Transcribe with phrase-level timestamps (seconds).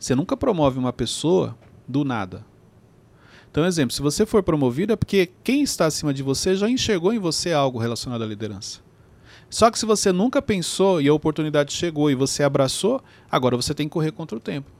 [0.00, 1.54] Você nunca promove uma pessoa
[1.86, 2.42] do nada.
[3.50, 7.12] Então, exemplo, se você for promovido é porque quem está acima de você já enxergou
[7.12, 8.80] em você algo relacionado à liderança.
[9.50, 13.74] Só que se você nunca pensou e a oportunidade chegou e você abraçou, agora você
[13.74, 14.70] tem que correr contra o tempo.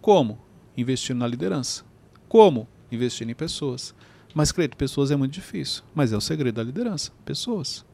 [0.00, 0.38] Como?
[0.74, 1.84] Investindo na liderança.
[2.26, 2.66] Como?
[2.90, 3.94] Investindo em pessoas.
[4.32, 5.82] Mas, Cleito, pessoas é muito difícil.
[5.94, 7.12] Mas é o segredo da liderança.
[7.24, 7.84] Pessoas.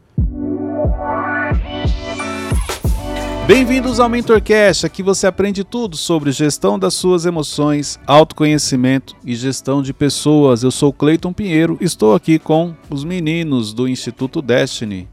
[3.47, 9.81] Bem-vindos ao MentorCast, aqui você aprende tudo sobre gestão das suas emoções, autoconhecimento e gestão
[9.81, 10.65] de pessoas.
[10.65, 15.09] Eu sou Cleiton Pinheiro, estou aqui com os meninos do Instituto Destiny.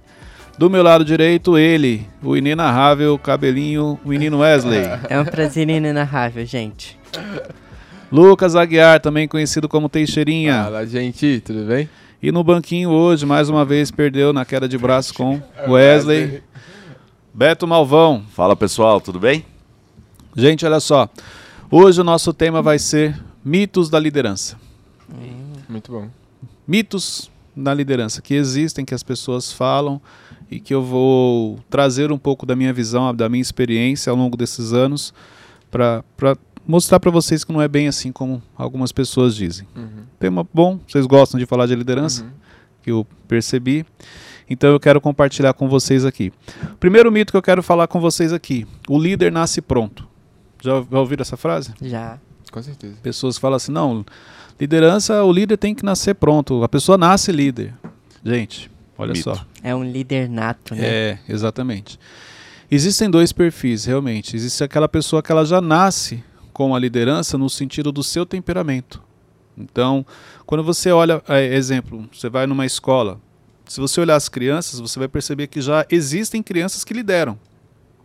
[0.58, 4.81] Do meu lado direito, ele, o inenarrável cabelinho, o menino Wesley.
[5.09, 6.97] É um prazer inenarrável, gente.
[8.11, 10.63] Lucas Aguiar, também conhecido como Teixeirinha.
[10.63, 11.88] Fala, gente, tudo bem?
[12.22, 15.39] E no banquinho hoje, mais uma vez, perdeu na queda de braço com
[15.70, 16.41] Wesley.
[17.34, 18.23] Beto Malvão.
[18.32, 19.46] Fala pessoal, tudo bem?
[20.36, 21.10] Gente, olha só.
[21.70, 24.58] Hoje o nosso tema vai ser mitos da liderança.
[25.67, 26.09] Muito bom.
[26.67, 30.02] Mitos da liderança que existem, que as pessoas falam
[30.50, 34.38] e que eu vou trazer um pouco da minha visão, da minha experiência ao longo
[34.38, 35.14] desses anos
[35.72, 36.03] para
[36.68, 39.68] mostrar para vocês que não é bem assim como algumas pessoas dizem.
[39.75, 40.03] Uhum.
[40.20, 42.30] Tema bom, vocês gostam de falar de liderança, Uhum.
[42.84, 43.86] que eu percebi.
[44.49, 46.31] Então eu quero compartilhar com vocês aqui.
[46.80, 50.08] Primeiro mito que eu quero falar com vocês aqui: o líder nasce pronto.
[50.61, 51.73] Já, já ouviram essa frase?
[51.81, 52.19] Já.
[52.52, 52.95] Com certeza.
[53.02, 54.05] Pessoas falam assim: não,
[54.59, 56.63] liderança, o líder tem que nascer pronto.
[56.63, 57.73] A pessoa nasce líder.
[58.23, 59.23] Gente, olha Mito.
[59.23, 59.45] só.
[59.61, 60.85] É um líder nato, né?
[60.85, 62.00] É, exatamente.
[62.69, 64.35] Existem dois perfis, realmente.
[64.35, 69.02] Existe aquela pessoa que ela já nasce com a liderança no sentido do seu temperamento.
[69.57, 70.05] Então,
[70.45, 73.19] quando você olha, é, exemplo, você vai numa escola,
[73.66, 77.38] se você olhar as crianças, você vai perceber que já existem crianças que lideram.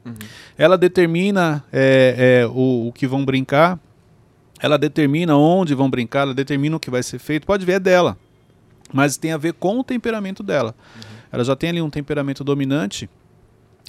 [0.04, 0.14] Uhum.
[0.56, 3.78] Ela determina é, é, o, o que vão brincar,
[4.60, 7.46] ela determina onde vão brincar, ela determina o que vai ser feito.
[7.46, 8.16] Pode ver, é dela.
[8.92, 10.74] Mas tem a ver com o temperamento dela.
[11.30, 13.08] Ela já tem ali um temperamento dominante,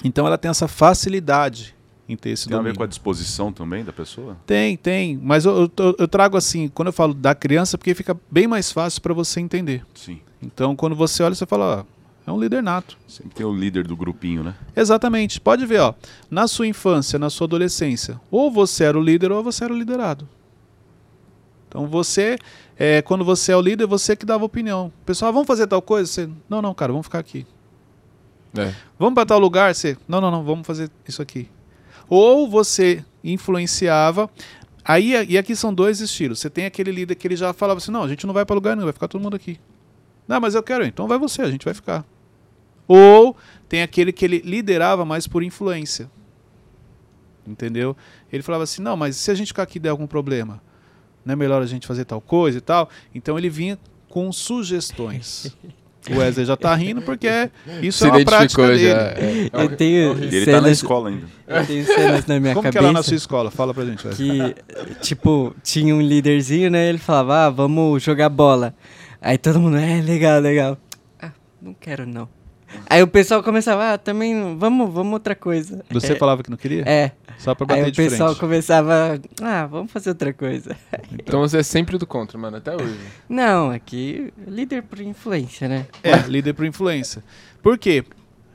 [0.04, 1.76] então ela tem essa facilidade
[2.08, 2.78] em ter esse Tem a ver domínio.
[2.78, 4.36] com a disposição também da pessoa?
[4.46, 5.18] Tem, tem.
[5.22, 8.72] Mas eu, eu, eu trago assim, quando eu falo da criança, porque fica bem mais
[8.72, 9.86] fácil para você entender.
[9.94, 10.20] Sim.
[10.42, 12.98] Então, quando você olha, você fala, ó, é um líder nato.
[13.08, 14.56] Sempre tem o líder do grupinho, né?
[14.76, 15.42] Exatamente.
[15.42, 15.94] Pode ver, ó.
[16.30, 19.78] Na sua infância, na sua adolescência, ou você era o líder ou você era o
[19.78, 20.28] liderado.
[21.68, 22.38] Então você,
[22.78, 24.92] é, quando você é o líder, você que dava opinião.
[25.06, 26.12] Pessoal, vamos fazer tal coisa?
[26.12, 27.46] Você, não, não, cara, vamos ficar aqui.
[28.58, 28.74] É.
[28.98, 29.74] Vamos para tal lugar?
[29.74, 31.48] Você, não, não, não, vamos fazer isso aqui.
[32.08, 34.30] Ou você influenciava.
[34.84, 36.40] Aí, e aqui são dois estilos.
[36.40, 38.56] Você tem aquele líder que ele já falava assim: não, a gente não vai para
[38.56, 39.60] lugar nenhum, vai ficar todo mundo aqui.
[40.30, 42.06] Não, mas eu quero, então vai você, a gente vai ficar.
[42.88, 43.36] Ou
[43.68, 46.08] tem aquele que ele liderava mais por influência.
[47.48, 47.98] Entendeu?
[48.32, 50.62] Ele falava assim: não, mas se a gente ficar aqui e der algum problema,
[51.26, 52.90] não é melhor a gente fazer tal coisa e tal?
[53.14, 55.52] Então ele vinha com sugestões.
[56.10, 57.28] O Wesley já tá rindo porque
[57.82, 59.50] isso Se é uma prática identificou dele.
[59.52, 59.60] já.
[59.60, 59.64] É.
[59.66, 61.28] Eu tenho ele tá na cenas, escola ainda.
[61.48, 63.52] eu tenho cenas na minha Como que cabeça era na sua escola?
[63.52, 64.54] Fala pra gente, Wesley.
[64.54, 64.56] que,
[65.02, 66.88] tipo, tinha um líderzinho, né?
[66.88, 68.74] Ele falava, ah, vamos jogar bola.
[69.22, 70.78] Aí todo mundo, é, legal, legal.
[71.22, 71.32] Ah,
[71.62, 72.28] não quero não.
[72.88, 75.84] Aí o pessoal começava, ah, também, vamos, vamos outra coisa.
[75.92, 76.84] Você falava que não queria?
[76.88, 78.40] É, Só pra aí bater o de pessoal frente.
[78.40, 80.76] começava, ah, vamos fazer outra coisa.
[81.14, 82.98] Então você é sempre do contra, mano, até hoje.
[83.28, 85.88] Não, aqui, líder por influência, né?
[86.04, 87.24] É, líder por influência.
[87.62, 88.04] Por quê?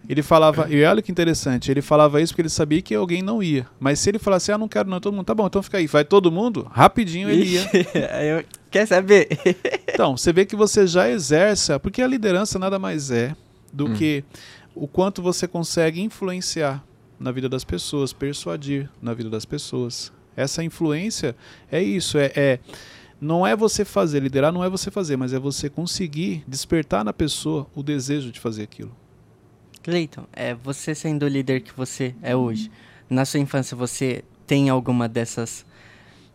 [0.09, 3.43] Ele falava, e olha que interessante, ele falava isso porque ele sabia que alguém não
[3.43, 3.67] ia.
[3.81, 5.87] Mas se ele falasse, ah, não quero não, todo mundo, tá bom, então fica aí.
[5.87, 7.71] Vai todo mundo, rapidinho ele ia.
[8.13, 9.29] Aí eu, quer saber?
[9.95, 13.37] Então, você vê que você já exerce, porque a liderança nada mais é
[13.73, 13.95] do Hum.
[13.95, 14.25] que
[14.75, 16.85] o quanto você consegue influenciar
[17.19, 20.13] na vida das pessoas, persuadir na vida das pessoas.
[20.37, 21.37] Essa influência
[21.71, 22.59] é isso, é, é
[23.21, 27.13] não é você fazer, liderar não é você fazer, mas é você conseguir despertar na
[27.13, 28.91] pessoa o desejo de fazer aquilo.
[29.81, 32.69] Cleiton, é, você sendo o líder que você é hoje,
[33.09, 35.65] na sua infância você tem alguma dessas...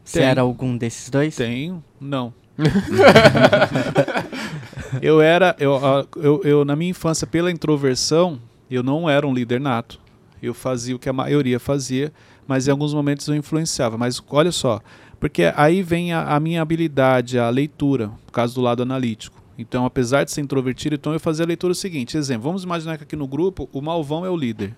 [0.10, 1.36] Você era algum desses dois?
[1.36, 1.84] Tenho?
[2.02, 2.34] Não.
[5.04, 5.80] eu era, eu,
[6.16, 8.42] eu, eu, na minha infância, pela introversão,
[8.72, 10.00] eu não era um líder nato.
[10.42, 12.12] Eu fazia o que a maioria fazia,
[12.48, 14.00] mas em alguns momentos eu influenciava.
[14.00, 14.82] Mas olha só,
[15.20, 19.40] porque aí vem a, a minha habilidade, a leitura, por causa do lado analítico.
[19.60, 22.18] Então, apesar de ser introvertido, então eu fazia a leitura seguinte.
[22.18, 24.76] Exemplo, vamos imaginar que aqui no grupo o Malvão é o líder.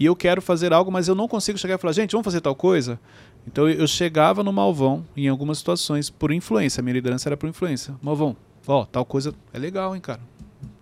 [0.00, 2.40] E eu quero fazer algo, mas eu não consigo chegar e falar, gente, vamos fazer
[2.40, 2.98] tal coisa?
[3.46, 6.80] Então eu chegava no Malvão em algumas situações por influência.
[6.80, 7.94] A minha liderança era por influência.
[8.00, 8.36] Malvão,
[8.66, 10.20] ó, tal coisa é legal, hein, cara.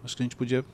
[0.04, 0.64] Acho que a gente podia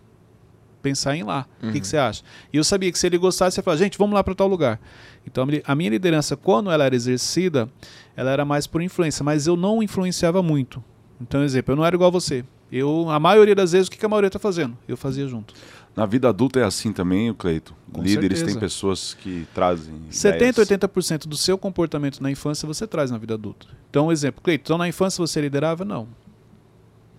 [0.83, 1.47] pensar em ir lá.
[1.59, 1.73] O que, Uhum.
[1.81, 2.23] que você acha?
[2.53, 4.81] E eu sabia que se ele gostasse, ia falar, gente, vamos lá para tal lugar.
[5.27, 7.69] Então a minha liderança, quando ela era exercida,
[8.17, 10.83] ela era mais por influência, mas eu não influenciava muito.
[11.21, 12.45] Então, exemplo, eu não era igual a você.
[12.71, 14.77] Eu, a maioria das vezes, o que que a maioria está fazendo?
[14.87, 15.55] Eu fazia junto.
[15.97, 17.75] Na vida adulta é assim também, o Cleito.
[17.91, 18.59] Com Líderes certeza.
[18.59, 20.83] têm pessoas que trazem 70, ideias.
[20.83, 23.67] 80% do seu comportamento na infância você traz na vida adulta.
[23.89, 25.87] Então, um exemplo, Cleiton, então na infância você liderava?
[25.87, 26.07] Não.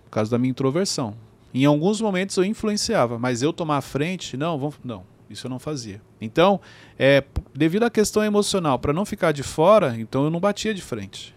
[0.04, 1.16] Por causa da minha introversão.
[1.52, 5.50] Em alguns momentos eu influenciava, mas eu tomar a frente, não, vamos, não, isso eu
[5.50, 6.00] não fazia.
[6.20, 6.60] Então,
[6.96, 10.82] é, devido à questão emocional, para não ficar de fora, então eu não batia de
[10.82, 11.34] frente.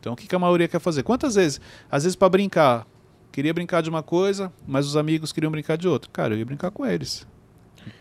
[0.00, 1.02] Então, o que, que a maioria quer fazer?
[1.02, 1.60] Quantas vezes?
[1.90, 2.86] Às vezes para brincar,
[3.32, 6.10] queria brincar de uma coisa, mas os amigos queriam brincar de outra.
[6.12, 7.26] Cara, eu ia brincar com eles.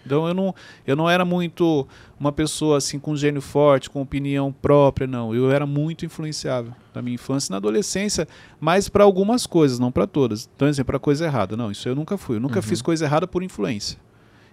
[0.06, 0.54] Então eu não,
[0.86, 1.88] eu não era muito
[2.20, 5.34] uma pessoa assim com gênio forte, com opinião própria, não.
[5.34, 8.28] Eu era muito influenciável na minha infância e na adolescência,
[8.60, 10.50] mas para algumas coisas, não para todas.
[10.56, 12.36] Então, exemplo, para coisa errada, não, isso eu nunca fui.
[12.36, 12.64] Eu nunca Uhum.
[12.64, 13.98] fiz coisa errada por influência.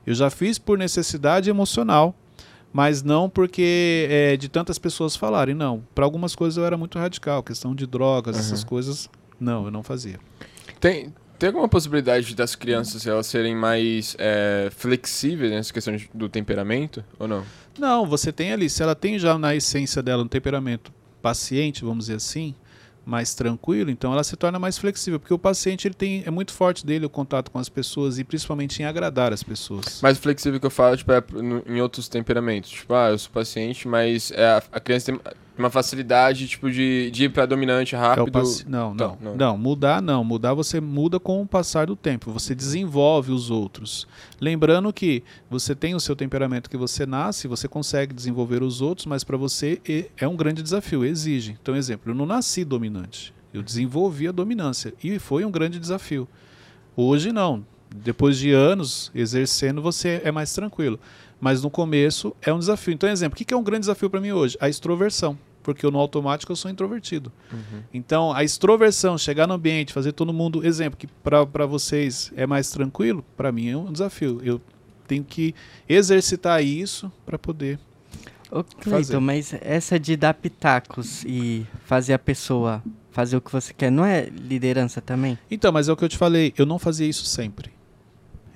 [0.07, 2.15] Eu já fiz por necessidade emocional,
[2.73, 5.83] mas não porque é, de tantas pessoas falarem, não.
[5.95, 8.69] Para algumas coisas eu era muito radical, questão de drogas, essas Uhum.
[8.69, 9.11] coisas,
[9.41, 10.21] não, eu não fazia.
[10.85, 16.29] Tem, tem alguma possibilidade das crianças elas serem mais é, flexíveis nessa questão de- do
[16.29, 17.03] temperamento?
[17.19, 17.43] Ou não?
[17.79, 20.93] Não, você tem ali, se ela tem já na essência dela um temperamento
[21.23, 22.55] paciente, vamos dizer assim,
[23.03, 26.53] mais tranquilo, então ela se torna mais flexível, porque o paciente ele tem é muito
[26.53, 30.03] forte dele o contato com as pessoas e principalmente em agradar as pessoas.
[30.03, 32.69] Mais flexível que eu falo, tipo, é no- em outros temperamentos.
[32.71, 35.21] Tipo, ah, eu sou paciente, mas é, a, a criança tem
[35.57, 38.31] uma facilidade, tipo, de, de ir pra dominante É rápido.
[38.33, 39.59] paci- não, não, Não, não, não.
[39.59, 40.25] mudar não.
[40.25, 42.33] Mudar você muda com o passar do tempo.
[42.33, 44.07] Você desenvolve os outros.
[44.41, 49.07] Lembrando que você tem o seu temperamento que você nasce, você consegue desenvolver os outros,
[49.07, 49.81] mas para você
[50.17, 51.57] é um grande desafio, exige.
[51.63, 53.33] Então, exemplo, eu não nasci dominante.
[53.53, 56.27] Eu desenvolvi a dominância e foi um grande desafio.
[56.97, 57.65] Hoje não.
[57.97, 60.99] Depois de anos exercendo, você é mais tranquilo.
[61.41, 62.95] Mas no começo é um desafio.
[62.95, 64.57] Então, exemplo, o que é um grande desafio para mim hoje?
[64.61, 65.39] A extroversão.
[65.63, 67.33] Porque eu, no automático eu sou introvertido.
[67.51, 67.83] Uhum.
[67.93, 70.65] Então, a extroversão, chegar no ambiente, fazer todo mundo.
[70.65, 74.41] Exemplo, que para vocês é mais tranquilo, para mim é um desafio.
[74.45, 74.61] Eu
[75.09, 75.55] tenho que
[75.89, 77.79] exercitar isso para poder.
[78.51, 78.81] Ô, Fazer.
[78.81, 83.91] Cleiton, mas essa de dar pitacos e fazer a pessoa fazer o que você quer,
[83.91, 85.39] não é liderança também?
[85.49, 87.71] Então, mas é o que eu te falei, eu não fazia isso sempre.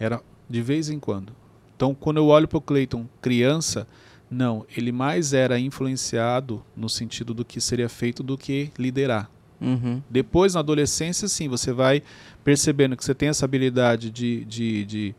[0.01, 0.21] Era
[0.51, 1.33] de vez em quando.
[1.79, 3.87] Então, quando eu olho para o Clayton criança,
[4.29, 9.31] não, ele mais era influenciado no sentido do que seria feito do que liderar.
[9.61, 10.03] Uhum.
[10.11, 12.03] Depois, na adolescência, sim, você vai
[12.43, 15.15] percebendo que você tem essa habilidade de, de, de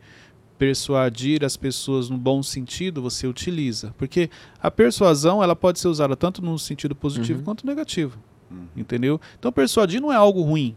[0.57, 3.95] persuadir as pessoas no bom sentido, você utiliza.
[3.97, 4.29] Porque
[4.61, 7.45] a persuasão ela pode ser usada tanto no sentido positivo Uhum.
[7.45, 8.17] quanto negativo.
[8.51, 8.65] Uhum.
[8.75, 9.21] Entendeu?
[9.39, 10.75] Então, persuadir não é algo ruim.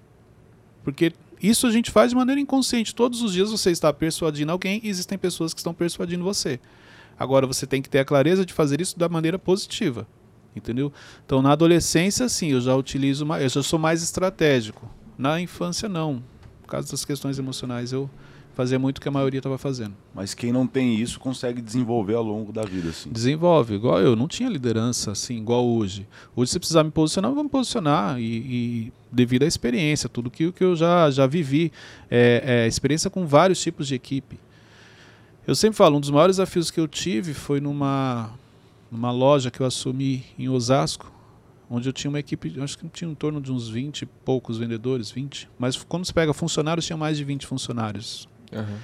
[0.85, 2.95] Porque isso a gente faz de maneira inconsciente.
[2.95, 6.61] Todos os dias você está persuadindo alguém e existem pessoas que estão persuadindo você.
[7.19, 10.07] Agora, você tem que ter a clareza de fazer isso da maneira positiva.
[10.55, 10.93] Entendeu?
[11.25, 14.89] Então, na adolescência, sim, eu já utilizo mais, eu já sou mais estratégico.
[15.17, 16.23] Na infância, não.
[16.63, 18.09] Por causa das questões emocionais, eu
[18.55, 19.95] fazia muito o que a maioria estava fazendo.
[20.15, 23.11] Mas quem não tem isso consegue desenvolver ao longo da vida, assim.
[23.11, 26.07] Desenvolve, igual eu, não tinha liderança assim, igual hoje.
[26.37, 28.21] Hoje, se precisar me posicionar, eu vou me posicionar.
[28.21, 31.73] E, e devido à experiência, tudo que, que eu já, já vivi,
[32.11, 34.39] é, é, experiência com vários tipos de equipe.
[35.47, 38.31] Eu sempre falo, um dos maiores desafios que eu tive foi numa,
[38.91, 41.11] numa loja que eu assumi em Osasco,
[41.69, 44.59] onde eu tinha uma equipe, acho que tinha em torno de uns 20 e poucos
[44.59, 45.49] vendedores, 20.
[45.59, 48.29] Mas quando você pega funcionários, tinha mais de 20 funcionários.
[48.53, 48.79] Aham.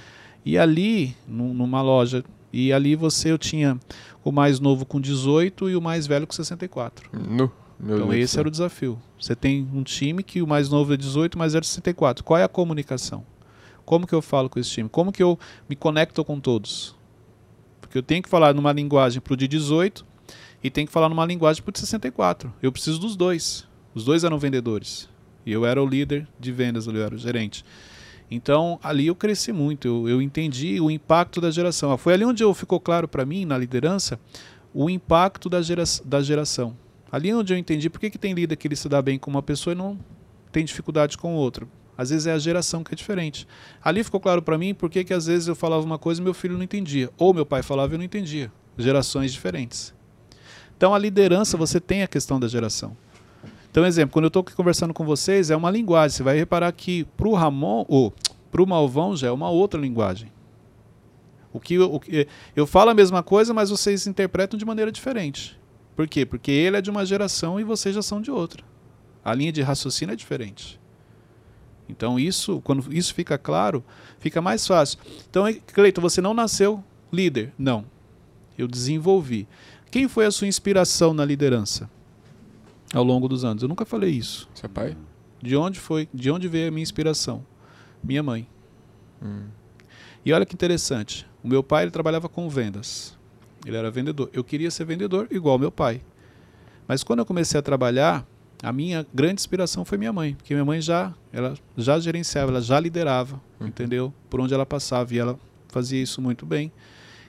[0.45, 3.77] E ali, num- numa loja, e ali você eu tinha
[4.23, 7.09] o mais novo com 18 e o mais velho com 64.
[7.13, 7.51] Nu.
[7.79, 8.41] Meu então Deus esse céu.
[8.41, 8.99] era o desafio.
[9.19, 12.23] Você tem um time que o mais novo é 18, o mais velho é 64.
[12.23, 13.23] Qual é a comunicação?
[13.85, 14.89] Como que eu falo com esse time?
[14.89, 15.37] Como que eu
[15.69, 16.95] me conecto com todos?
[17.81, 20.05] Porque eu tenho que falar numa linguagem para o de 18
[20.63, 22.53] e tenho que falar numa linguagem para o de 64.
[22.61, 23.65] Eu preciso dos dois.
[23.95, 25.09] Os dois eram vendedores.
[25.45, 27.63] E eu era o líder de vendas, eu era o gerente.
[28.31, 31.97] Então, ali eu cresci muito, eu, eu entendi o impacto da geração.
[31.97, 34.19] Foi ali onde eu ficou claro para mim, na liderança,
[34.73, 36.75] o impacto da, gera, da geração.
[37.11, 39.31] Ali onde eu entendi por que, que tem líder que ele se dá bem com
[39.31, 39.97] uma pessoa e não
[40.51, 41.67] tem dificuldade com outra.
[41.97, 43.47] Às vezes é a geração que é diferente.
[43.83, 46.23] Ali ficou claro para mim por que, que às vezes eu falava uma coisa e
[46.23, 47.09] meu filho não entendia.
[47.17, 48.51] Ou meu pai falava e eu não entendia.
[48.77, 49.93] Gerações diferentes.
[50.77, 52.95] Então a liderança, você tem a questão da geração.
[53.71, 56.15] Então, exemplo, quando eu estou conversando com vocês, é uma linguagem.
[56.17, 58.13] Você vai reparar que para o Ramon, ou
[58.51, 60.31] para o Malvão, já é uma outra linguagem.
[61.53, 64.91] O que, eu- o que eu falo a mesma coisa, mas vocês interpretam de maneira
[64.91, 65.59] diferente.
[65.95, 66.25] Por quê?
[66.25, 68.63] Porque ele é de uma geração e vocês já são de outra.
[69.23, 70.79] A linha de raciocínio é diferente.
[71.87, 73.83] Então isso, quando isso fica claro,
[74.19, 74.99] fica mais fácil.
[75.29, 77.51] Então, é- Cleiton, você não nasceu líder?
[77.57, 77.83] Não.
[78.57, 79.47] Eu desenvolvi.
[79.91, 81.89] Quem foi a sua inspiração na liderança
[82.93, 83.63] ao longo dos anos?
[83.63, 84.47] Eu nunca falei isso.
[84.53, 84.95] Seu pai?
[85.41, 86.07] De onde foi?
[86.13, 87.45] De onde veio a minha inspiração?
[88.03, 88.47] Minha mãe.
[89.21, 89.43] Hum.
[90.25, 91.25] E olha que interessante.
[91.43, 93.17] O meu pai ele trabalhava com vendas.
[93.65, 94.29] Ele era vendedor.
[94.33, 96.01] Eu queria ser vendedor igual meu pai.
[96.87, 98.25] Mas quando eu comecei a trabalhar,
[98.63, 102.61] a minha grande inspiração foi minha mãe, porque minha mãe já, ela já gerenciava, ela
[102.61, 103.67] já liderava, Uhum.
[103.67, 104.13] entendeu?
[104.29, 106.71] Por onde ela passava e ela fazia isso muito bem.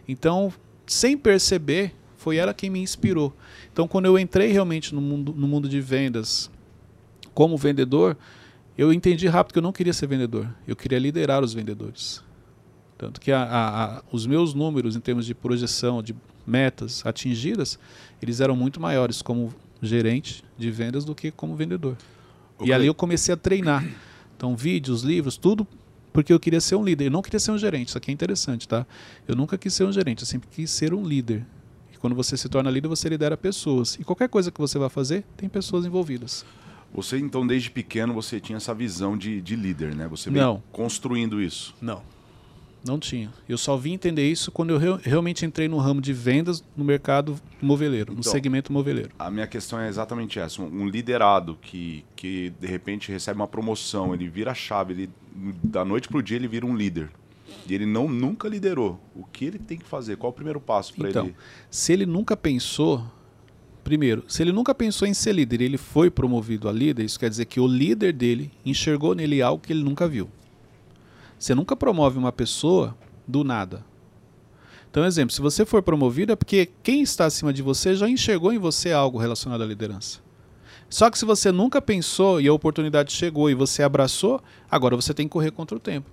[0.08, 0.52] Então,
[0.86, 3.34] sem perceber, foi ela quem me inspirou.
[3.72, 6.50] Então, quando eu entrei realmente no mundo, no mundo de vendas
[7.32, 8.14] como vendedor,
[8.76, 12.22] eu entendi rápido que eu não queria ser vendedor, eu queria liderar os vendedores.
[12.98, 16.14] Tanto que a- a- a- os meus números em termos de projeção, de
[16.46, 17.78] metas atingidas,
[18.20, 21.96] eles eram muito maiores como gerente de vendas do que como vendedor.
[22.58, 23.82] Ô, E ali eu comecei a treinar.
[24.36, 25.66] Então, vídeos, livros, tudo
[26.12, 27.06] porque eu queria ser um líder.
[27.06, 28.86] Eu não queria ser um gerente, isso aqui é interessante, tá?
[29.26, 31.46] Eu nunca quis ser um gerente, eu sempre quis ser um líder.
[32.00, 33.94] Quando você se torna líder, você lidera pessoas.
[34.00, 36.44] E qualquer coisa que você vai fazer, tem pessoas envolvidas.
[36.94, 40.08] Você, então, desde pequeno, você tinha essa visão de, de líder, né?
[40.08, 40.62] Você veio Não.
[40.72, 41.74] construindo isso.
[41.80, 42.02] Não.
[42.84, 43.30] Não tinha.
[43.46, 46.82] Eu só vim entender isso quando eu reu- realmente entrei no ramo de vendas no
[46.82, 48.32] mercado moveleiro, no Então.
[48.32, 49.10] segmento moveleiro.
[49.18, 50.62] A minha questão é exatamente essa.
[50.62, 55.10] Um liderado que, que, de repente, recebe uma promoção, ele vira a chave, ele,
[55.62, 57.10] da noite pro dia ele vira um líder.
[57.70, 59.00] E ele não, nunca liderou.
[59.14, 60.16] O que ele tem que fazer?
[60.16, 61.36] Qual o primeiro passo para Então, ele?
[61.70, 63.04] se ele nunca pensou,
[63.84, 67.18] primeiro, se ele nunca pensou em ser líder, e ele foi promovido a líder, isso
[67.18, 70.28] quer dizer que o líder dele enxergou nele algo que ele nunca viu.
[71.38, 72.96] Você nunca promove uma pessoa
[73.26, 73.84] do nada.
[74.90, 78.52] Então, exemplo, se você for promovido é porque quem está acima de você já enxergou
[78.52, 80.18] em você algo relacionado à liderança.
[80.88, 85.14] Só que se você nunca pensou e a oportunidade chegou e você abraçou, agora você
[85.14, 86.10] tem que correr contra o tempo.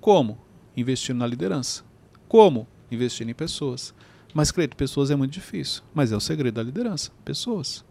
[0.00, 0.38] Como?
[0.80, 1.82] Investindo na liderança.
[2.28, 2.66] Como?
[2.90, 3.94] Investindo em pessoas.
[4.32, 5.82] Mas, Cleito, pessoas é muito difícil.
[5.92, 7.10] Mas é o segredo da liderança.
[7.24, 7.84] Pessoas.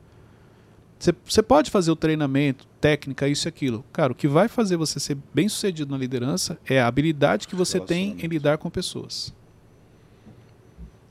[0.97, 3.85] Você- pode fazer o treinamento, técnica, isso e aquilo.
[3.93, 7.55] Cara, o que vai fazer você ser bem sucedido na liderança é a habilidade que
[7.55, 9.33] você tem em lidar com pessoas.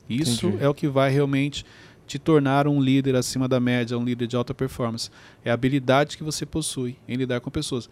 [0.07, 0.63] Isso Entendi.
[0.63, 1.65] é o que vai realmente
[2.05, 5.09] te tornar um líder acima da média, um líder de alta performance.
[5.45, 7.89] É a habilidade que você possui em lidar com pessoas.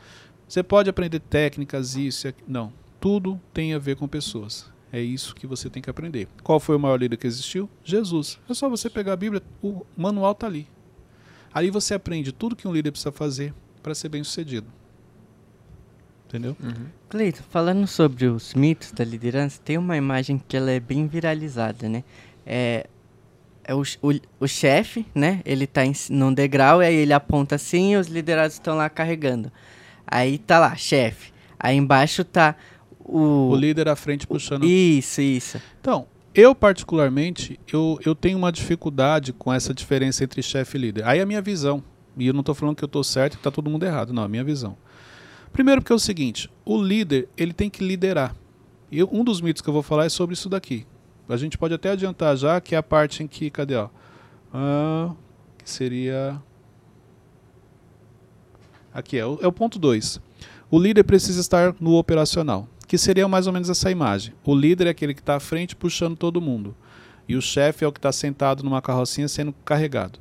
[0.48, 2.48] Você pode aprender técnicas, isso e aquilo.
[2.50, 2.74] Não.
[3.00, 4.72] Tudo tem a ver com pessoas.
[4.92, 6.28] É isso que você tem que aprender.
[6.44, 7.70] Qual foi o maior líder que existiu?
[7.84, 8.40] Jesus.
[8.50, 10.68] É só você pegar a Bíblia, o manual está ali.
[11.54, 14.68] Ali você aprende tudo que um líder precisa fazer para ser bem sucedido.
[16.28, 16.58] Entendeu?
[16.62, 17.32] Uhum.
[17.50, 22.04] Falando sobre os mitos da liderança, tem uma imagem que ela é bem viralizada, né?
[22.46, 22.86] É,
[23.64, 25.42] é o, o, o chefe, né?
[25.46, 28.90] Ele tá em, num degrau e aí ele aponta assim e os liderados estão lá
[28.90, 29.52] carregando.
[30.06, 31.32] Aí tá lá, chefe.
[31.60, 32.56] Aí embaixo tá
[33.08, 33.50] o...
[33.52, 34.66] O líder à frente puxando.
[34.66, 35.62] Isso, isso.
[35.80, 41.06] Então, eu particularmente, eu, eu tenho uma dificuldade com essa diferença entre chefe e líder.
[41.06, 41.84] Aí é a minha visão.
[42.18, 44.12] E eu não estou falando que eu estou certo e que está todo mundo errado.
[44.12, 44.76] Não, é a minha visão.
[45.54, 48.36] Primeiro porque é o seguinte, o líder, ele tem que liderar.
[48.92, 50.86] E um dos mitos que eu vou falar é sobre isso daqui.
[51.30, 53.90] A gente pode até adiantar já, que é a parte em que, cadê, ó?
[54.54, 55.12] Ah,
[55.58, 56.42] que seria...
[58.94, 60.20] Aqui é, o- é o ponto 2.
[60.72, 64.34] O líder precisa estar no operacional, que seria mais ou menos essa imagem.
[64.44, 66.76] O líder é aquele que está à frente puxando todo mundo.
[67.28, 70.20] E o chefe é o que está sentado numa carrocinha sendo carregado.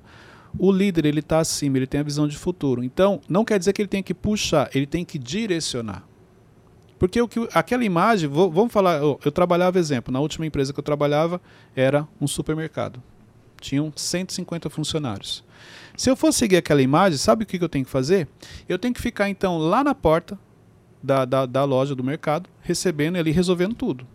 [0.58, 2.82] O líder ele está acima, ele tem a visão de futuro.
[2.82, 6.02] Então, não quer dizer que ele tem que puxar, ele tem que direcionar.
[6.98, 10.72] Porque o que, aquela imagem, vou- vamos falar, eu, eu trabalhava, exemplo, na última empresa
[10.72, 11.40] que eu trabalhava
[11.76, 13.02] era um supermercado.
[13.60, 15.44] Tinham 150 funcionários.
[15.96, 18.26] Se eu for seguir aquela imagem, sabe o que, que eu tenho que fazer?
[18.68, 20.38] Eu tenho que ficar então lá na porta
[21.06, 24.06] da, da, da loja do mercado, recebendo e ali resolvendo tudo.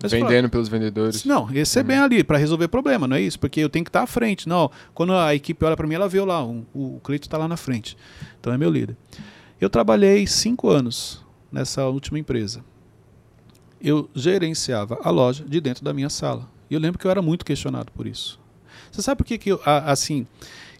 [0.00, 1.24] Fala, Vendendo pelos vendedores.
[1.24, 3.38] não, receber ali para resolver problema, não é isso?
[3.38, 4.48] Porque eu tenho que estar à frente.
[4.48, 7.38] Não, quando a equipe olha para mim, ela vê lá, um- o, o Cleito está
[7.38, 7.96] lá na frente.
[8.40, 8.96] Então é meu líder.
[9.60, 12.64] Eu trabalhei cinco anos nessa última empresa.
[13.80, 16.48] Eu gerenciava a loja de dentro da minha sala.
[16.68, 18.40] E eu lembro que eu era muito questionado por isso.
[18.90, 20.26] Você sabe por que, que eu, assim,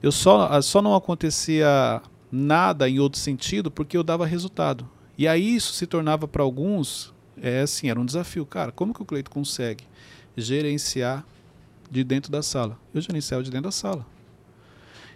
[0.02, 4.88] eu só, só não acontecia nada em outro sentido porque eu dava resultado.
[5.16, 8.44] E aí isso se tornava para alguns, é assim, era um desafio.
[8.46, 9.84] Cara, como que o Cleito consegue
[10.36, 11.24] gerenciar
[11.90, 12.78] de dentro da sala?
[12.94, 14.06] Eu gerenciava de dentro da sala.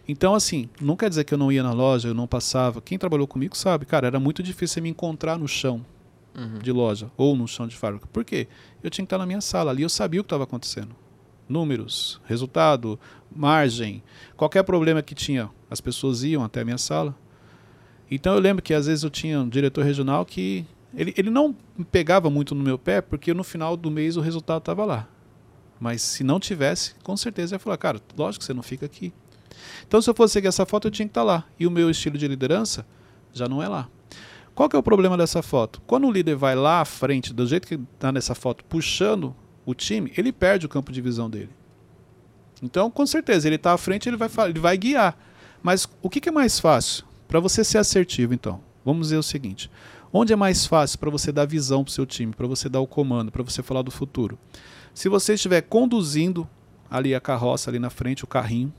[0.08, 2.80] Então, assim, não quer dizer que eu não ia na loja, eu não passava.
[2.80, 5.84] Quem trabalhou comigo sabe, cara, era muito difícil me encontrar no chão
[6.38, 6.58] Uhum.
[6.58, 8.06] de loja ou no chão de fábrica.
[8.12, 8.46] Por quê?
[8.82, 10.94] Eu tinha que estar na minha sala ali, eu sabia o que estava acontecendo.
[11.48, 13.00] Números, resultado,
[13.34, 14.02] margem,
[14.36, 17.16] qualquer problema que tinha, as pessoas iam até a minha sala.
[18.10, 21.54] Então eu lembro que às vezes eu tinha um diretor regional que ele, ele não
[21.90, 25.08] pegava muito no meu pé, porque no final do mês o resultado estava lá.
[25.78, 29.12] Mas se não tivesse, com certeza ia falar, cara, lógico que você não fica aqui.
[29.86, 31.44] Então se eu fosse seguir essa foto, eu tinha que estar lá.
[31.58, 32.86] E o meu estilo de liderança
[33.32, 33.88] já não é lá.
[34.54, 35.82] Qual que é o problema dessa foto?
[35.86, 39.36] Quando o líder vai lá à frente, do jeito que está nessa foto, puxando
[39.66, 41.50] o time, ele perde o campo de visão dele.
[42.62, 45.14] Então, com certeza, ele está à frente, ele vai, ele vai guiar.
[45.62, 47.04] Mas o que, que é mais fácil?
[47.28, 49.70] Para você ser assertivo, então, vamos dizer o seguinte:
[50.12, 52.80] onde é mais fácil para você dar visão para o seu time, para você dar
[52.80, 54.38] o comando, para você falar do futuro?
[54.94, 56.48] Se você estiver conduzindo
[56.90, 58.72] ali a carroça ali na frente, o carrinho,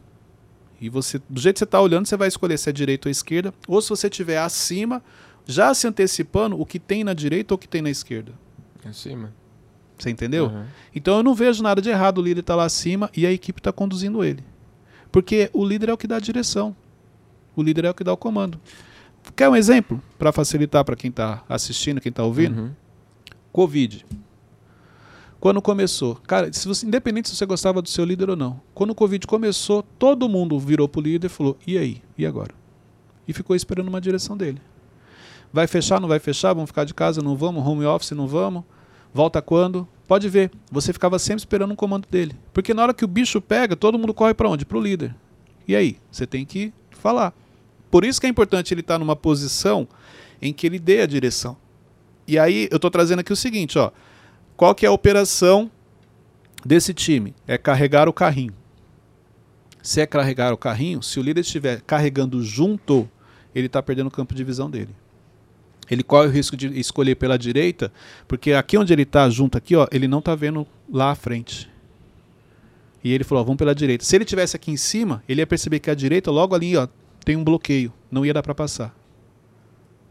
[0.80, 3.12] e você, do jeito que você está olhando, você vai escolher se é direita ou
[3.12, 5.04] esquerda, ou se você estiver acima,
[5.46, 8.34] já se antecipando o que tem na direita ou o que tem na esquerda.
[8.86, 9.34] Acima.
[9.98, 10.46] Você entendeu?
[10.46, 10.66] Uhum.
[10.94, 13.32] Então eu não vejo nada de errado o líder estar tá lá acima e a
[13.32, 14.44] equipe está conduzindo ele.
[15.12, 16.76] Porque o líder é o que dá a direção.
[17.58, 18.60] O líder é o que dá o comando.
[19.36, 22.62] Quer um exemplo para facilitar para quem está assistindo, quem está ouvindo?
[22.62, 22.72] Uhum.
[23.52, 24.06] Covid.
[25.40, 28.92] Quando começou, cara, se você, independente se você gostava do seu líder ou não, quando
[28.92, 32.02] o Covid começou, todo mundo virou pro líder e falou: e aí?
[32.16, 32.54] E agora?
[33.28, 34.62] E ficou esperando uma direção dele.
[35.52, 36.54] Vai fechar, não vai fechar?
[36.54, 37.66] Vamos ficar de casa, não vamos?
[37.66, 38.64] Home office, não vamos?
[39.12, 39.88] Volta quando?
[40.08, 42.36] Pode ver, você ficava sempre esperando um comando dele.
[42.54, 44.64] Porque na hora que o bicho pega, todo mundo corre para onde?
[44.64, 45.16] Para o líder.
[45.68, 45.98] E aí?
[46.12, 47.34] Você tem que falar.
[47.98, 49.88] Por isso que é importante ele estar tá numa posição
[50.40, 51.58] em que ele dê a direção.
[52.28, 53.90] E aí eu estou trazendo aqui o seguinte, ó.
[54.56, 55.72] Qual que é a operação
[56.64, 57.34] desse time?
[57.48, 58.54] É carregar o carrinho.
[59.82, 63.10] Se é carregar o carrinho, se o líder estiver carregando junto,
[63.56, 64.96] ele está perdendo o campo de visão dele.
[65.90, 67.92] Ele corre o risco de escolher pela direita,
[68.28, 71.68] porque aqui onde ele está, junto aqui, ó, ele não está vendo lá à frente.
[73.04, 74.06] E ele falou, ó, vamos pela direita.
[74.06, 76.88] Se ele tivesse aqui em cima, ele ia perceber que a direita, logo ali, ó,
[77.28, 77.92] tem um bloqueio.
[78.10, 78.96] Não ia dar para passar.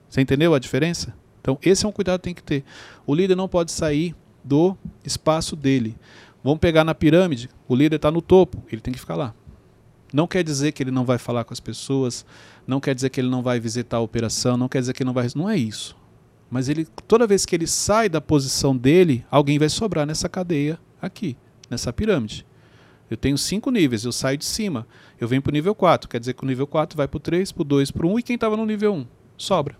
[0.07, 1.15] Você entendeu a diferença?
[1.41, 2.63] Então, esse é um cuidado que tem que ter.
[3.07, 5.97] O líder não pode sair do espaço dele.
[6.45, 9.35] Vamos pegar na pirâmide, o líder está no topo, ele tem que ficar lá.
[10.13, 12.27] Não quer dizer que ele não vai falar com as pessoas,
[12.67, 15.07] não quer dizer que ele não vai visitar a operação, não quer dizer que ele
[15.07, 15.27] não vai.
[15.35, 15.97] Não é isso.
[16.51, 20.79] Mas ele, toda vez que ele sai da posição dele, alguém vai sobrar nessa cadeia
[21.01, 21.35] aqui,
[21.71, 22.47] nessa pirâmide.
[23.11, 24.87] Eu tenho cinco níveis, eu saio de cima,
[25.21, 27.21] eu venho para o nível 4, quer dizer que o nível 4 vai para o
[27.21, 29.07] 3, para o 2, para o 1, e quem estava no nível 1?
[29.37, 29.77] Sobra.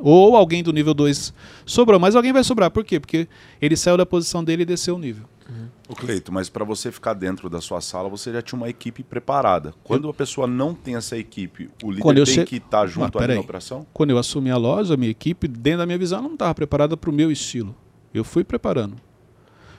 [0.00, 1.34] Ou alguém do nível 2
[1.66, 2.70] sobrou, mas alguém vai sobrar.
[2.70, 3.00] Por quê?
[3.00, 3.28] Porque
[3.60, 5.24] ele saiu da posição dele e desceu o nível.
[5.48, 5.68] Uhum.
[5.88, 9.02] O Cleito, mas para você ficar dentro da sua sala, você já tinha uma equipe
[9.02, 9.74] preparada.
[9.82, 10.10] Quando eu...
[10.10, 12.44] a pessoa não tem essa equipe, o líder tem che...
[12.44, 13.86] que estar tá junto ah, na operação?
[13.92, 16.96] Quando eu assumi a loja, a minha equipe, dentro da minha visão, não estava preparada
[16.96, 17.74] para o meu estilo.
[18.12, 18.96] Eu fui preparando.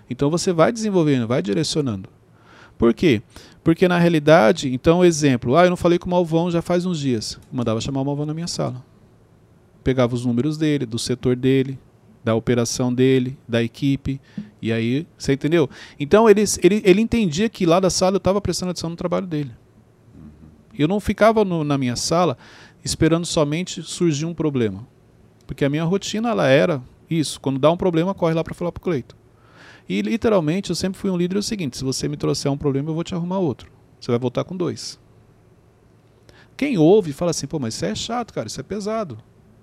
[0.09, 2.09] Então você vai desenvolvendo, vai direcionando.
[2.77, 3.21] Por quê?
[3.63, 6.99] Porque na realidade, então, exemplo, ah, eu não falei com o Malvão já faz uns
[6.99, 7.37] dias.
[7.51, 8.83] Mandava chamar o Malvão na minha sala
[9.83, 11.79] pegava os números dele, do setor dele,
[12.23, 14.19] da operação dele, da equipe,
[14.61, 15.69] e aí, você entendeu?
[15.99, 19.25] Então ele, ele, ele entendia que lá da sala eu estava prestando atenção no trabalho
[19.25, 19.51] dele.
[20.77, 22.37] Eu não ficava no, na minha sala
[22.83, 24.85] esperando somente surgir um problema.
[25.47, 28.71] Porque a minha rotina ela era isso, quando dá um problema, corre lá para falar
[28.71, 29.17] para o Cleito.
[29.89, 32.57] E literalmente eu sempre fui um líder é o seguinte, se você me trouxer um
[32.57, 33.71] problema, eu vou te arrumar outro.
[33.99, 34.99] Você vai voltar com dois.
[36.55, 39.17] Quem ouve fala assim, pô, mas isso é chato, cara, isso é pesado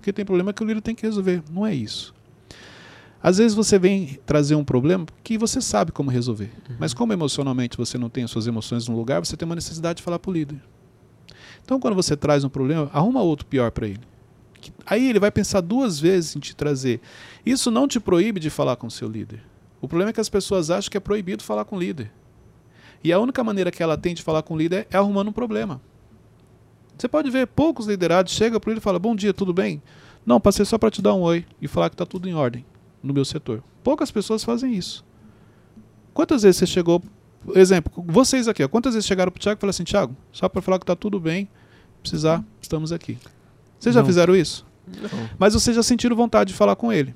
[0.06, 1.42] porque tem problema que o líder tem que resolver.
[1.50, 2.14] Não é isso.
[3.20, 6.52] Às vezes você vem trazer um problema que você sabe como resolver.
[6.70, 6.76] Uhum.
[6.78, 9.96] Mas como emocionalmente você não tem as suas emoções no lugar, você tem uma necessidade
[9.96, 10.62] de falar para o líder.
[11.64, 14.02] Então quando você traz um problema, arruma outro pior para ele.
[14.86, 17.00] Aí ele vai pensar duas vezes em te trazer.
[17.44, 19.42] Isso não te proíbe de falar com o seu líder.
[19.80, 22.10] O problema é que as pessoas acham que é proibido falar com o líder.
[23.04, 25.32] E a única maneira que ela tem de falar com o líder é arrumando um
[25.32, 25.80] problema.
[26.96, 29.82] Você pode ver poucos liderados chegam para ele e falam: Bom dia, tudo bem?
[30.24, 32.64] Não, passei só para te dar um oi e falar que está tudo em ordem
[33.02, 33.62] no meu setor.
[33.84, 35.04] Poucas pessoas fazem isso.
[36.12, 37.02] Quantas vezes você chegou,
[37.54, 40.48] exemplo, vocês aqui, ó, quantas vezes chegaram para o Thiago e falaram assim: Thiago, só
[40.48, 41.48] para falar que está tudo bem,
[42.00, 43.18] precisar, estamos aqui.
[43.78, 44.06] Vocês já Não.
[44.06, 44.66] fizeram isso?
[44.86, 45.28] Não.
[45.38, 47.14] Mas vocês já sentiram vontade de falar com ele.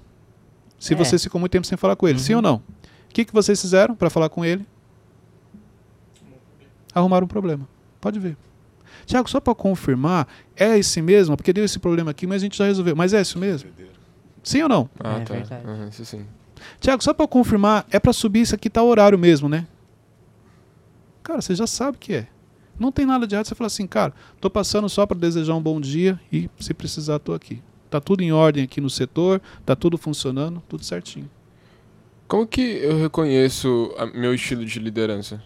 [0.81, 0.97] Se é.
[0.97, 2.25] vocês ficam muito tempo sem falar com ele, uhum.
[2.25, 2.57] sim ou não?
[2.57, 4.67] O que, que vocês fizeram para falar com ele?
[6.95, 7.69] Arrumaram um problema.
[8.01, 8.37] Pode ver.
[9.05, 11.37] Tiago, só para confirmar, é esse mesmo?
[11.37, 12.97] Porque deu esse problema aqui, mas a gente já resolveu.
[12.97, 13.71] Mas é isso mesmo?
[14.43, 14.91] Sim ou não?
[14.99, 15.61] Ah, é tá.
[15.65, 16.25] Uhum, isso sim.
[16.81, 19.67] Tiago, só para confirmar, é para subir isso aqui tá horário mesmo, né?
[21.23, 22.27] Cara, você já sabe que é.
[22.79, 25.63] Não tem nada de errado você falar assim, cara, tô passando só para desejar um
[25.63, 27.63] bom dia e se precisar tô aqui.
[27.91, 31.29] Tá tudo em ordem aqui no setor, tá tudo funcionando, tudo certinho.
[32.29, 35.43] Como que eu reconheço meu estilo de liderança?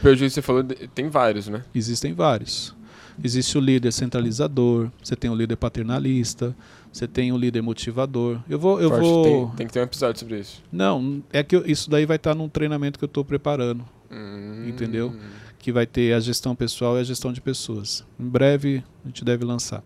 [0.00, 1.62] pelo jeito que você falou, tem vários, né?
[1.74, 2.74] Existem vários.
[3.22, 6.56] Existe o líder centralizador, você tem o líder paternalista,
[6.90, 8.40] você tem o líder motivador.
[8.48, 8.80] Eu vou.
[8.80, 9.22] Eu Forte, vou...
[9.24, 10.62] Tem, tem que ter um episódio sobre isso.
[10.72, 14.64] Não, é que eu- isso daí vai estar num treinamento que eu estou preparando, Hum.
[14.68, 15.14] Entendeu?
[15.58, 18.02] que vai ter a gestão pessoal e a gestão de pessoas.
[18.18, 19.84] Em breve a gente deve lançar.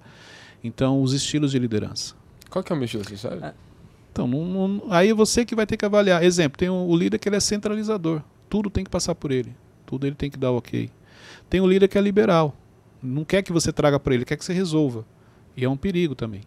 [0.64, 2.14] Então, os estilos de liderança.
[2.50, 3.38] Qual que é o meu estilo, você sabe?
[3.42, 3.54] Ah.
[4.10, 6.24] Então, não- não- aí é você que vai ter que avaliar.
[6.24, 8.22] Exemplo, tem o, o líder que ele é centralizador.
[8.48, 9.54] Tudo tem que passar por ele.
[9.84, 10.88] Tudo ele tem que dar o ok.
[11.50, 12.56] Tem o líder que é liberal.
[13.02, 15.04] Não quer que você traga para ele, quer que você resolva.
[15.56, 16.40] E é um perigo também.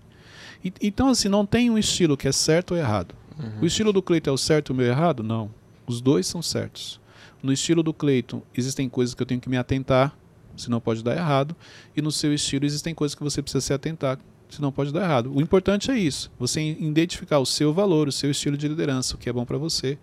[0.63, 3.13] E- então, assim, não tem um estilo que é certo ou errado.
[3.38, 3.62] Uhum.
[3.62, 5.21] O estilo do Cleiton é o certo e o meu errado?
[5.21, 5.51] Não.
[5.86, 6.99] Os dois são certos.
[7.43, 10.17] No estilo do Cleiton, existem coisas que eu tenho que me atentar,
[10.58, 11.56] senão pode dar errado.
[11.96, 14.17] E no seu estilo, existem coisas que você precisa se atentar,
[14.50, 15.32] senão pode dar errado.
[15.34, 19.17] O importante é isso: você identificar o seu valor, o seu estilo de liderança, o
[19.17, 19.98] que é bom para você,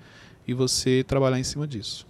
[0.47, 2.07] e você trabalhar em cima disso.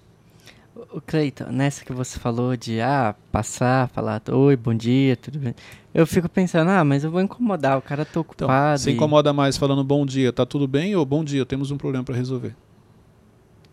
[0.92, 5.54] O Cleiton, nessa que você falou de ah, passar, falar oi, bom dia, tudo bem.
[5.94, 8.80] Eu fico pensando, ah, mas eu vou incomodar, o cara tá Então, ocupado.
[8.80, 10.96] você e- incomoda mais falando bom dia, tá tudo bem?
[10.96, 12.56] Ou bom dia, temos um problema para resolver.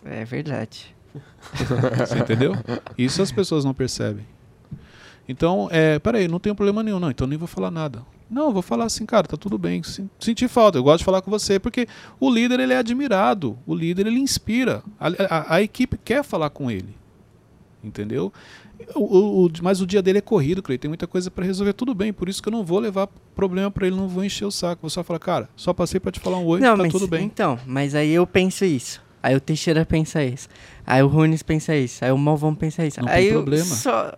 [0.06, 0.96] É verdade.
[1.98, 2.54] Você entendeu?
[2.96, 4.24] Isso as pessoas não percebem.
[5.28, 8.04] Então, é, peraí, não tem problema nenhum, não, então nem vou falar nada.
[8.30, 9.84] Não, eu vou falar assim, cara, tá tudo bem.
[9.84, 11.88] Sen- Senti falta, eu gosto de falar com você, porque
[12.20, 16.50] o líder ele é admirado, o líder ele inspira, a, a- a equipe quer falar
[16.50, 16.96] com ele,
[17.84, 18.32] entendeu?
[18.96, 21.74] O, o- o- mas o dia dele é corrido, Cleiton, tem muita coisa para resolver,
[21.74, 24.46] tudo bem, por isso que eu não vou levar problema para ele, não vou encher
[24.46, 26.84] o saco, vou só falar, cara, só passei para te falar um oi, não, tá
[26.84, 27.26] mas tudo bem.
[27.26, 29.02] então, mas aí eu penso isso.
[29.24, 30.48] Aí o Teixeira pensa isso.
[30.86, 32.04] Aí o Runes pensa isso.
[32.04, 33.00] Aí o Malvão pensa isso.
[33.00, 33.66] Não tem aí eu problema.
[33.66, 34.14] Só...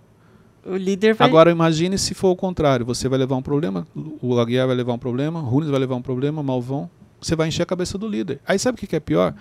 [0.65, 1.27] O líder vai.
[1.27, 2.85] Agora imagine se for o contrário.
[2.85, 3.85] Você vai levar um problema,
[4.21, 6.89] o Aguiar vai levar um problema, o Runes vai levar um problema, Malvão.
[7.21, 8.39] Você vai encher a cabeça do líder.
[8.45, 9.33] Aí sabe o que que é pior?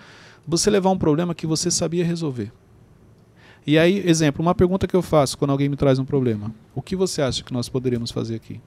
[0.47, 2.51] Você levar um problema que você sabia resolver.
[3.65, 6.53] E aí, exemplo, uma pergunta que eu faço quando alguém me traz um problema.
[6.75, 8.59] O que você acha que nós poderíamos fazer aqui?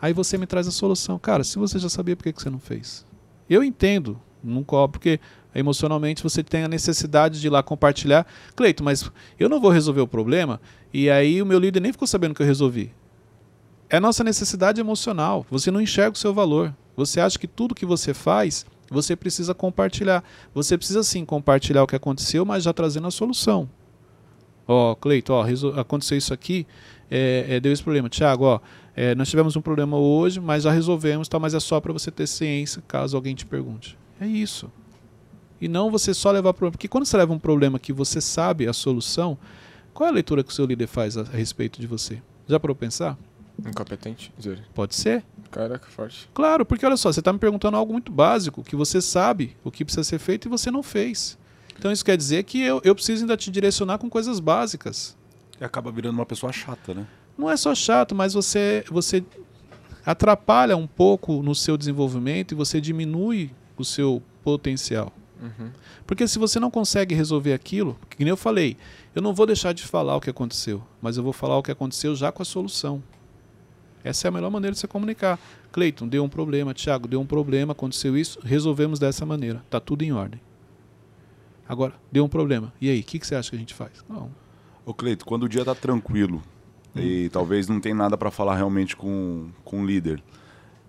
[0.00, 1.18] Aí você me traz a solução.
[1.18, 3.06] Cara, se você já sabia, por que que você não fez?
[3.48, 5.20] Eu entendo, não cobro, porque
[5.58, 8.26] emocionalmente você tem a necessidade de ir lá compartilhar.
[8.54, 10.60] Cleito, mas eu não vou resolver o problema
[10.92, 12.92] e aí o meu líder nem ficou sabendo que eu resolvi.
[13.90, 15.46] É nossa necessidade emocional.
[15.50, 16.74] Você não enxerga o seu valor.
[16.96, 20.22] Você acha que tudo que você faz, você precisa compartilhar.
[20.54, 23.68] Você precisa sim compartilhar o que aconteceu, mas já trazendo a solução.
[24.66, 25.46] Ó, Cleito, ó,
[25.80, 26.66] aconteceu isso aqui,
[27.10, 28.10] é, é, deu esse problema.
[28.10, 28.60] Tiago, ó,
[28.94, 32.10] é, nós tivemos um problema hoje, mas já resolvemos, tá, mas é só para você
[32.10, 33.96] ter ciência, caso alguém te pergunte.
[34.20, 34.70] É isso.
[35.60, 36.72] E não você só levar problema.
[36.72, 39.36] Porque quando você leva um problema que você sabe a solução,
[39.92, 42.22] qual é a leitura que o seu líder faz a, respeito de você?
[42.46, 43.18] Já parou pensar?
[43.66, 44.32] Incompetente?
[44.40, 44.60] Zero.
[44.72, 45.24] Pode ser.
[45.50, 46.28] Caraca, forte.
[46.32, 49.70] Claro, porque olha só, você está me perguntando algo muito básico, que você sabe o
[49.70, 51.36] que precisa ser feito e você não fez.
[51.76, 55.16] Então isso quer dizer que eu, eu preciso ainda te direcionar com coisas básicas.
[55.60, 57.06] E acaba virando uma pessoa chata, né?
[57.36, 59.24] Não é só chato, mas você, você
[60.04, 65.12] atrapalha um pouco no seu desenvolvimento e você diminui o seu potencial.
[65.40, 65.70] Uhum.
[66.06, 68.76] Porque se você não consegue resolver aquilo, que nem eu falei,
[69.14, 71.70] eu não vou deixar de falar o que aconteceu, mas eu vou falar o que
[71.70, 73.02] aconteceu já com a solução.
[74.02, 75.38] Essa é a melhor maneira de você comunicar.
[75.72, 79.62] Cleiton, deu um problema, Thiago, deu um problema, aconteceu isso, resolvemos dessa maneira.
[79.68, 80.40] Tá tudo em ordem.
[81.68, 82.72] Agora, deu um problema.
[82.80, 84.04] E aí, o que, que você acha que a gente faz?
[84.08, 84.30] Não.
[84.86, 86.42] Ô Cleito, quando o dia tá tranquilo
[86.96, 87.00] Hum.
[87.00, 90.22] e talvez não tem nada para falar realmente com, com o líder,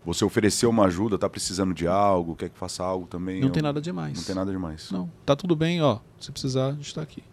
[0.06, 3.40] você ofereceu uma ajuda, tá precisando de algo, quer que faça algo também?
[3.42, 4.18] Não Eu- tem nada demais.
[4.18, 4.90] Não tem nada demais.
[4.92, 6.00] Não, tá tudo bem, ó.
[6.20, 7.24] Se precisar, a gente tá aqui.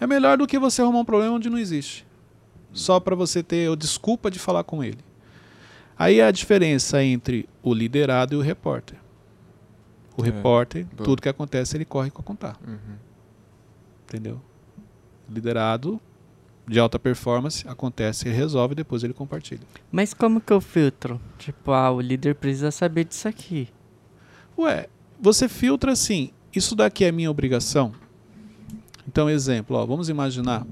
[0.00, 2.04] É melhor do que você arrumar um problema onde não existe.
[2.72, 4.98] Só para você ter a desculpa de falar com ele.
[5.96, 8.98] Aí é a diferença entre o liderado e o repórter.
[10.16, 11.04] O É, repórter, boa.
[11.04, 12.58] tudo que acontece, ele corre com a contar.
[12.66, 12.96] Uhum.
[14.04, 14.40] Entendeu?
[15.28, 16.00] Liderado
[16.66, 19.60] de alta performance, acontece, ele resolve, depois ele compartilha.
[19.92, 21.20] Mas como que eu filtro?
[21.38, 23.68] Tipo, ah, o líder precisa saber disso aqui.
[24.56, 24.88] Ué,
[25.20, 27.92] você filtra assim, isso daqui é minha obrigação?
[29.06, 30.66] Então, exemplo, ó, vamos imaginar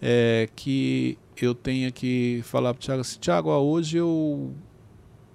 [0.00, 4.54] é, que eu tenha que falar pro Thiago assim, Thiago, ó, hoje eu,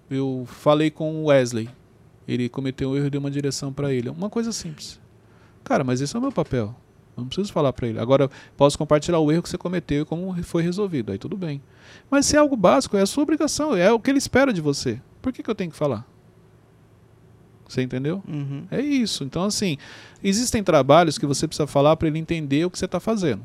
[0.10, 1.70] eu falei com o Wesley.
[2.28, 4.10] Ele cometeu um erro e deu uma direção para ele.
[4.10, 5.00] Uma coisa simples.
[5.64, 6.74] Cara, mas esse é o meu papel.
[7.16, 8.00] Eu não preciso falar para ele.
[8.00, 11.12] Agora, posso compartilhar o erro que você cometeu e como foi resolvido.
[11.12, 11.62] Aí tudo bem.
[12.10, 13.76] Mas se é algo básico, é a sua obrigação.
[13.76, 15.00] É o que ele espera de você.
[15.22, 16.06] Por que, que eu tenho que falar?
[17.68, 18.22] Você entendeu?
[18.28, 18.66] Uhum.
[18.70, 19.24] É isso.
[19.24, 19.78] Então, assim,
[20.24, 23.42] existem trabalhos que você precisa falar para ele entender o que você está fazendo.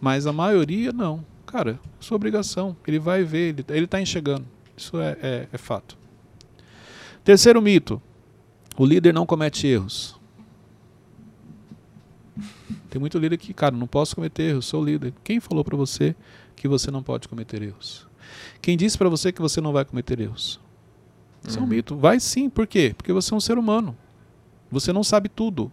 [0.00, 1.24] Mas a maioria, não.
[1.46, 2.76] Cara, é sua obrigação.
[2.86, 4.44] Ele vai ver, ele está enxergando.
[4.76, 5.96] Isso é, é- é fato.
[7.24, 8.00] Terceiro mito:
[8.76, 10.18] o líder não comete erros.
[12.90, 15.14] Tem muito líder que, cara, não posso cometer erros, sou líder.
[15.24, 16.14] Quem falou para você
[16.56, 18.06] que você não pode cometer erros?
[18.60, 20.60] Quem disse para você que você não vai cometer erros?
[21.46, 21.70] Isso é um Uhum.
[21.70, 21.96] mito.
[21.96, 22.92] Vai sim, por quê?
[22.96, 23.96] Porque você é um ser humano.
[24.70, 25.70] Você não sabe tudo.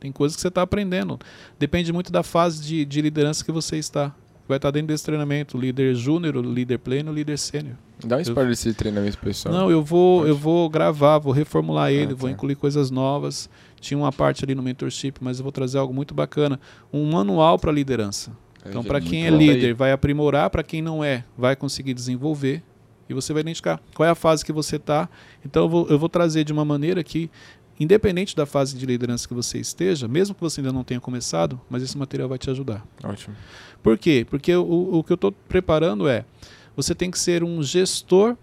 [0.00, 1.18] Tem coisas que você está aprendendo.
[1.58, 4.14] Depende muito da fase de, de liderança que você está.
[4.48, 7.76] Vai estar dentro desse treinamento, líder júnior, líder pleno, líder sênior.
[8.04, 9.54] Dá um spoiler desse treinamento pessoal.
[9.54, 10.30] Não, eu vou, Pode.
[10.30, 12.34] eu vou gravar, vou reformular ele, Ah, vou tá.
[12.34, 13.48] incluir coisas novas.
[13.80, 16.58] Tinha uma parte ali no mentorship, mas eu vou trazer algo muito bacana,
[16.92, 18.32] um manual para liderança.
[18.66, 22.62] Então, para Muito quem é líder, vai aprimorar, para quem não é, vai conseguir desenvolver
[23.08, 25.08] e você vai identificar qual é a fase que você está.
[25.44, 27.28] Então, eu vou, eu vou trazer de uma maneira que,
[27.82, 31.60] independente da fase de liderança que você esteja, mesmo que você ainda não tenha começado,
[31.70, 32.86] mas esse material vai te ajudar.
[33.02, 33.34] Ótimo.
[33.82, 34.26] Por quê?
[34.28, 36.24] Porque o, o que eu estou preparando é
[36.76, 38.36] você tem que ser um gestor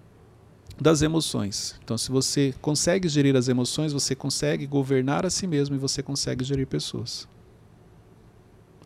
[0.82, 1.76] das emoções.
[1.84, 6.02] Então, se você consegue gerir as emoções, você consegue governar a si mesmo e você
[6.02, 7.28] consegue gerir pessoas.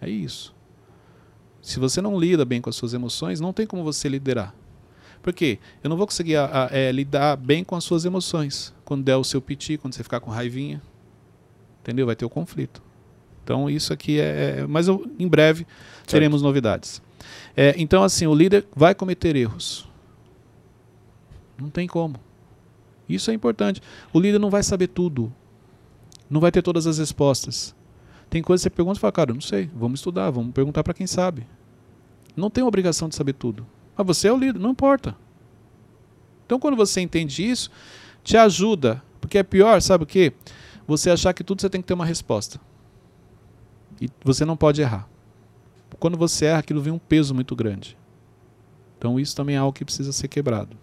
[0.02, 0.54] É isso.
[1.62, 4.54] Se você não lida bem com as suas emoções, não tem como você liderar.
[5.22, 5.60] Por quê?
[5.84, 8.73] Eu não vou conseguir a- a- é, lidar bem com as suas emoções.
[8.86, 10.82] Quando der o seu piti, quando você ficar com raivinha.
[11.82, 12.06] Entendeu?
[12.06, 12.82] Vai ter o conflito.
[13.44, 14.60] Então, isso aqui é.
[14.60, 15.68] é- mas eu, em breve
[16.06, 17.02] teremos novidades.
[17.56, 19.88] É, então, assim, o líder vai cometer erros.
[21.58, 22.16] Não tem como.
[23.08, 23.82] Isso é importante.
[24.12, 25.32] O líder não vai saber tudo.
[26.30, 27.76] Não vai ter todas as respostas.
[28.30, 29.70] Tem coisas que você pergunta e fala, cara, eu não sei.
[29.76, 31.46] Vamos estudar, vamos perguntar para quem sabe.
[32.36, 33.66] Não tem obrigação de saber tudo.
[33.96, 35.16] Mas você é o líder, não importa.
[36.46, 37.70] Então, quando você entende isso,
[38.24, 39.02] te ajuda.
[39.20, 40.34] Porque é pior, sabe o quê?
[40.88, 42.60] Você achar que tudo você tem que ter uma resposta.
[44.02, 45.08] E você não pode errar.
[46.00, 47.98] Quando você erra, aquilo vem um peso muito grande.
[48.98, 50.76] Então, isso também é algo que precisa ser quebrado.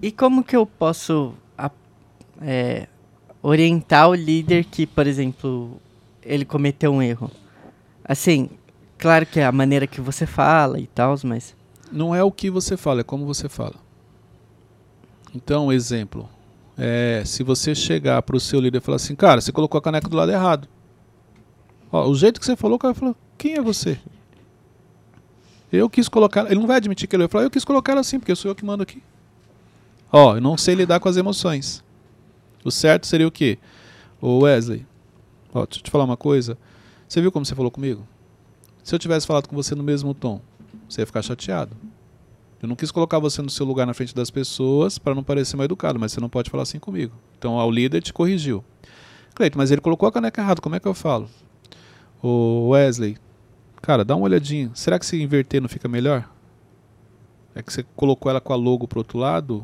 [0.00, 1.34] E como que eu posso
[2.40, 2.88] é,
[3.42, 5.80] orientar o líder que, por exemplo,
[6.22, 7.30] ele cometeu um erro?
[8.04, 8.50] Assim,
[8.98, 11.54] claro que é a maneira que você fala e tal, mas.
[11.92, 13.83] Não é o que você fala, é como você fala.
[15.34, 16.28] Então, exemplo.
[16.76, 19.82] É, se você chegar para o seu líder e falar assim, cara, você colocou a
[19.82, 20.68] caneca do lado errado.
[21.90, 23.98] Ó, o jeito que você falou, o cara falou, quem é você?
[25.72, 26.46] Eu quis colocar.
[26.46, 28.50] Ele não vai admitir que ele vai falar, eu quis colocar ela assim, porque sou
[28.50, 29.02] eu que mando aqui.
[30.10, 31.82] Ó, eu não sei lidar com as emoções.
[32.64, 33.58] O certo seria o quê?
[34.20, 34.86] Ô Wesley,
[35.52, 36.56] ó, deixa eu te falar uma coisa.
[37.08, 38.06] Você viu como você falou comigo?
[38.82, 40.40] Se eu tivesse falado com você no mesmo tom,
[40.88, 41.76] você ia ficar chateado.
[42.64, 45.54] Eu não quis colocar você no seu lugar na frente das pessoas para não parecer
[45.54, 47.12] mal educado, mas você não pode falar assim comigo.
[47.38, 48.64] Então, ao líder te corrigiu.
[49.34, 51.28] Cleiton, mas ele colocou a caneca errada, como é que eu falo?
[52.22, 53.18] Ô Wesley,
[53.82, 54.70] cara, dá uma olhadinha.
[54.72, 56.26] Será que se inverter não fica melhor?
[57.54, 59.62] É que você colocou ela com a logo pro outro lado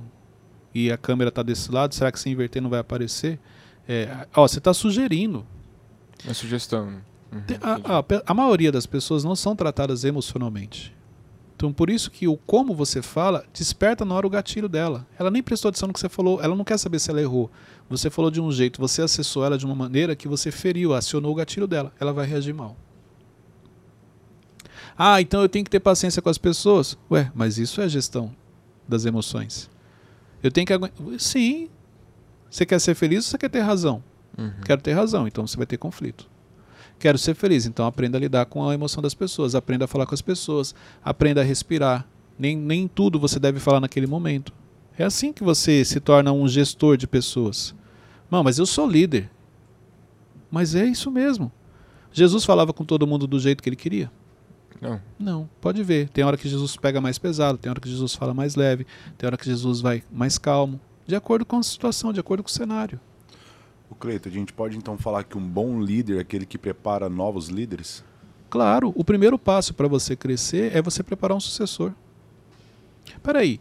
[0.74, 3.38] e a câmera tá desse lado, será que se inverter não vai aparecer?
[3.88, 5.46] É, ó, você está sugerindo.
[6.22, 6.90] Uma sugestão.
[6.90, 7.00] né?
[7.32, 10.94] Uhum, a, a a maioria das pessoas não são tratadas emocionalmente.
[11.60, 15.06] Então, por isso que o como você fala desperta na hora o gatilho dela.
[15.18, 17.50] Ela nem prestou atenção no que você falou, ela não quer saber se ela errou.
[17.90, 21.32] Você falou de um jeito, você acessou ela de uma maneira que você feriu, acionou
[21.32, 21.92] o gatilho dela.
[22.00, 22.78] Ela vai reagir mal.
[24.96, 26.96] Ah, então eu tenho que ter paciência com as pessoas?
[27.10, 28.34] Ué, mas isso é gestão
[28.88, 29.68] das emoções.
[30.42, 30.96] Eu tenho que aguentar.
[31.18, 31.68] Sim.
[32.50, 34.02] Você quer ser feliz ou você quer ter razão?
[34.38, 34.50] Uhum.
[34.64, 36.26] Quero ter razão, então você vai ter conflito.
[37.00, 40.04] Quero ser feliz, então aprenda a lidar com a emoção das pessoas, aprenda a falar
[40.04, 42.06] com as pessoas, aprenda a respirar.
[42.38, 44.52] Nem, nem tudo você deve falar naquele momento.
[44.98, 47.74] É assim que você se torna um gestor de pessoas.
[48.30, 49.30] Não, mas eu sou líder.
[50.50, 51.50] Mas é isso mesmo.
[52.12, 54.12] Jesus falava com todo mundo do jeito que ele queria?
[54.78, 55.00] Não.
[55.18, 56.10] Não, pode ver.
[56.10, 58.86] Tem hora que Jesus pega mais pesado, tem hora que Jesus fala mais leve,
[59.16, 62.50] tem hora que Jesus vai mais calmo, de acordo com a situação, de acordo com
[62.50, 63.00] o cenário.
[63.90, 67.08] O Cleiton, a gente pode então falar que um bom líder é aquele que prepara
[67.08, 68.04] novos líderes?
[68.48, 71.92] Claro, o primeiro passo para você crescer é você preparar um sucessor.
[73.22, 73.60] Peraí,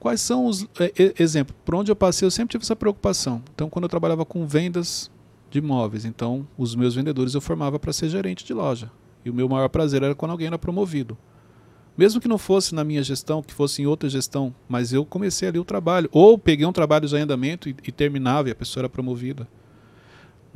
[0.00, 0.66] quais são os.
[0.80, 3.42] É, exemplo, por onde eu passei, eu sempre tive essa preocupação.
[3.54, 5.10] Então, quando eu trabalhava com vendas
[5.50, 8.90] de imóveis, então os meus vendedores eu formava para ser gerente de loja.
[9.24, 11.16] E o meu maior prazer era quando alguém era promovido.
[11.96, 15.48] Mesmo que não fosse na minha gestão, que fosse em outra gestão, mas eu comecei
[15.48, 16.08] ali o trabalho.
[16.12, 19.48] Ou peguei um trabalho em andamento e, e terminava e a pessoa era promovida.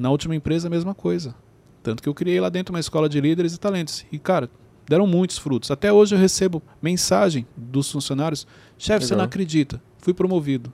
[0.01, 1.35] Na última empresa, a mesma coisa.
[1.83, 4.07] Tanto que eu criei lá dentro uma escola de líderes e talentos.
[4.11, 4.49] E, cara,
[4.89, 5.71] deram muitos frutos.
[5.71, 8.47] Até hoje eu recebo mensagem dos funcionários:
[8.79, 10.73] chefe, você não acredita, fui promovido.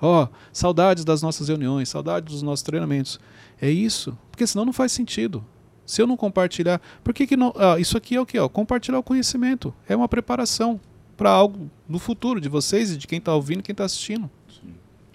[0.00, 3.18] Ó, saudades das nossas reuniões, saudades dos nossos treinamentos.
[3.60, 5.44] É isso, porque senão não faz sentido.
[5.84, 7.52] Se eu não compartilhar, por que, que não.
[7.56, 8.38] ah, isso aqui é o que?
[8.38, 9.74] Ó, compartilhar o conhecimento.
[9.88, 10.80] É uma preparação
[11.16, 14.30] para algo no futuro de vocês e de quem está ouvindo e quem está assistindo.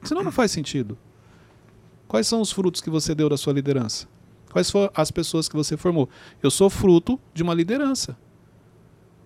[0.04, 0.98] Senão não faz sentido.
[2.08, 4.08] Quais são os frutos que você deu da sua liderança?
[4.52, 6.10] Quais foram as pessoas que você formou?
[6.42, 8.18] Eu sou fruto de uma liderança.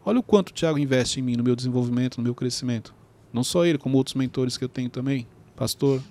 [0.04, 2.94] Olha o quanto o Tiago investe em mim, no meu desenvolvimento, no meu crescimento.
[3.32, 6.02] Não só ele, como outros mentores que eu tenho também, pastor.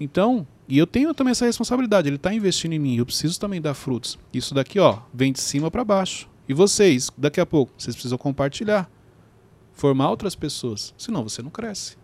[0.00, 3.60] Então, e eu tenho também essa responsabilidade, ele está investindo em mim, eu preciso também
[3.60, 4.18] dar frutos.
[4.32, 6.28] Isso daqui, ó, vem de cima para baixo.
[6.48, 8.90] E vocês, daqui a pouco, vocês precisam compartilhar,
[9.72, 11.96] formar outras pessoas, senão você não cresce.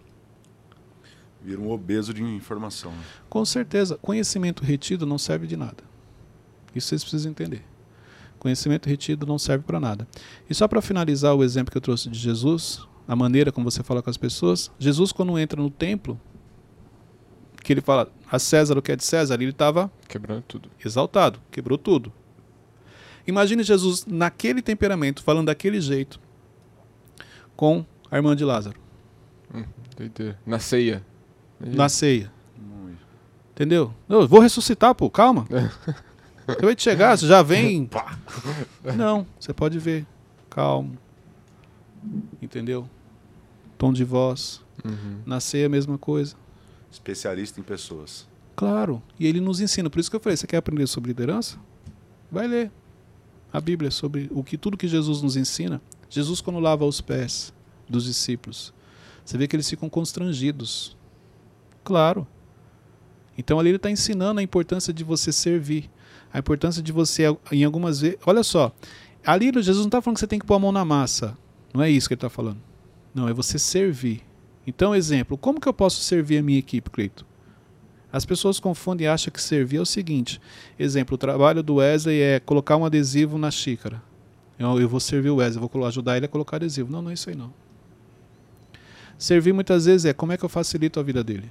[1.42, 2.90] Vira um obeso de informação.
[2.90, 2.98] né?
[3.28, 5.84] Com certeza, conhecimento retido não serve de nada.
[6.74, 7.62] Isso vocês precisam entender.
[8.38, 10.06] Conhecimento retido não serve para nada.
[10.48, 13.82] E só para finalizar o exemplo que eu trouxe de Jesus, a maneira como você
[13.82, 16.20] fala com as pessoas, Jesus quando entra no templo,
[17.62, 20.68] que ele fala a César o que é de César, ele estava Quebrando tudo.
[20.84, 22.12] exaltado, quebrou tudo.
[23.26, 26.20] Imagine Jesus naquele temperamento, falando daquele jeito,
[27.56, 28.78] com a irmã de Lázaro,
[29.96, 30.38] Doideira.
[30.46, 31.04] Na ceia.
[31.60, 32.30] Na ceia.
[32.56, 32.98] Muito.
[33.52, 33.92] Entendeu?
[34.08, 35.46] Eu vou ressuscitar, pô, calma.
[36.48, 37.88] Eu vou te chegar, você já vem.
[38.96, 40.06] Não, você pode ver.
[40.48, 40.96] Calmo.
[42.40, 42.88] Entendeu?
[43.76, 44.62] Tom de voz.
[44.84, 45.20] Uhum.
[45.26, 46.36] Na ceia, a mesma coisa.
[46.90, 48.26] Especialista em pessoas.
[48.56, 49.02] Claro.
[49.20, 49.90] E ele nos ensina.
[49.90, 51.58] Por isso que eu falei: você quer aprender sobre liderança?
[52.30, 52.72] Vai ler
[53.52, 55.80] a Bíblia sobre o que tudo que Jesus nos ensina.
[56.10, 57.52] Jesus, quando lava os pés
[57.88, 58.72] dos discípulos,
[59.24, 60.96] você vê que eles ficam constrangidos.
[61.88, 62.26] Claro.
[63.38, 65.90] Então ali ele está ensinando a importância de você servir,
[66.30, 68.18] a importância de você, em algumas vezes.
[68.26, 68.70] Olha só,
[69.24, 71.34] ali Jesus não está falando que você tem que pôr a mão na massa.
[71.72, 72.58] Não é isso que ele está falando.
[73.14, 74.20] Não, é você servir.
[74.66, 77.24] Então, exemplo, como que eu posso servir a minha equipe, Cleito?
[78.12, 80.38] As pessoas confundem e acham que servir é o seguinte.
[80.78, 84.02] Exemplo, o trabalho do Wesley é colocar um adesivo na xícara.
[84.58, 86.92] Eu, eu vou servir o Wesley, vou ajudar ele a colocar adesivo.
[86.92, 87.50] Não, não é isso aí não.
[89.18, 91.50] Servir muitas vezes é como é que eu facilito a vida dele.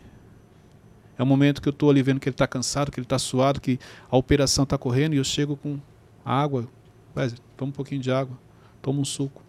[1.17, 3.17] É o momento que eu estou ali vendo que ele está cansado, que ele está
[3.17, 5.79] suado, que a operação está correndo e eu chego com
[6.23, 6.67] água.
[7.15, 8.37] Wesley, toma um pouquinho de água,
[8.81, 9.41] toma um suco.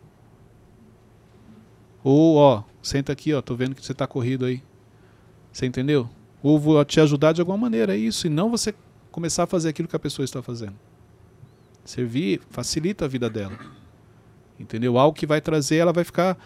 [2.03, 4.63] Ou, ó, senta aqui, ó, tô vendo que você está corrido aí.
[5.53, 6.09] Você entendeu?
[6.43, 8.27] Ou vou te ajudar de alguma maneira, é isso.
[8.27, 8.75] E não você
[9.11, 10.75] começar a fazer aquilo que a pessoa está fazendo.
[11.85, 13.59] Servir facilita a vida dela.
[14.59, 14.99] Entendeu?
[14.99, 16.39] Algo que vai trazer, ela vai ficar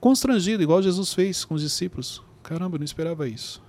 [0.00, 2.22] constrangida, igual Jesus fez com os discípulos.
[2.42, 3.62] Caramba, eu não esperava isso.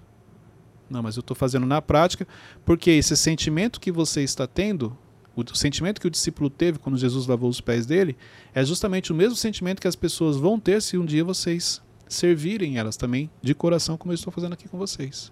[0.91, 2.27] Não, mas eu estou fazendo na prática,
[2.65, 4.95] porque esse sentimento que você está tendo,
[5.35, 8.17] o sentimento que o discípulo teve quando Jesus lavou os pés dele,
[8.53, 12.77] é justamente o mesmo sentimento que as pessoas vão ter se um dia vocês servirem
[12.77, 15.31] elas também de coração, como eu estou fazendo aqui com vocês.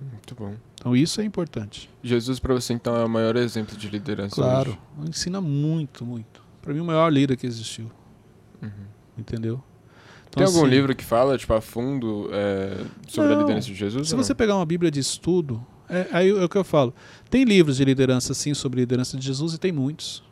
[0.00, 0.54] Muito bom.
[0.74, 1.90] Então isso é importante.
[2.02, 4.34] Jesus, pra você, então, é o maior exemplo de liderança.
[4.34, 5.10] Claro, hoje.
[5.10, 6.42] ensina muito, muito.
[6.62, 7.90] Para mim, o maior líder que existiu.
[8.62, 8.70] Uhum.
[9.18, 9.62] Entendeu?
[10.30, 13.40] Tem Então, algum assim, livro que fala, tipo, a fundo é, sobre a Não.
[13.42, 14.08] liderança de Jesus?
[14.08, 16.94] Se você pegar uma Bíblia de estudo, é, aí é o que eu falo.
[17.28, 20.22] Tem livros de liderança, sim, sobre liderança de Jesus, e tem muitos.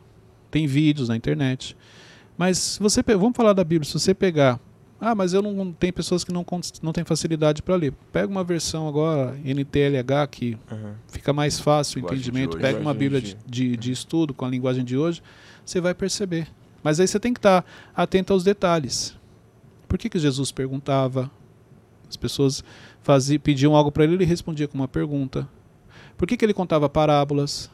[0.49, 1.75] Tem vídeos na internet.
[2.37, 4.57] Mas se você vamos falar da Bíblia, se você pegar.
[5.01, 6.45] Ah, mas eu não tem pessoas que não,
[6.81, 7.93] não têm facilidade para ler.
[8.11, 10.95] Pega uma versão agora, NTLH, que Aham.
[11.07, 12.55] fica mais fácil o entendimento.
[12.55, 12.61] hoje.
[12.61, 15.21] Pega uma Bíblia de, de, de estudo com a linguagem de hoje,
[15.65, 16.47] você vai perceber.
[16.83, 17.63] Mas aí você tem que estar
[17.95, 19.17] atento aos detalhes.
[19.89, 21.31] Por que, que Jesus perguntava?
[22.07, 22.63] As pessoas
[23.01, 25.49] faziam, pediam algo para ele, ele respondia com uma pergunta.
[26.15, 27.71] Por que, que ele contava parábolas?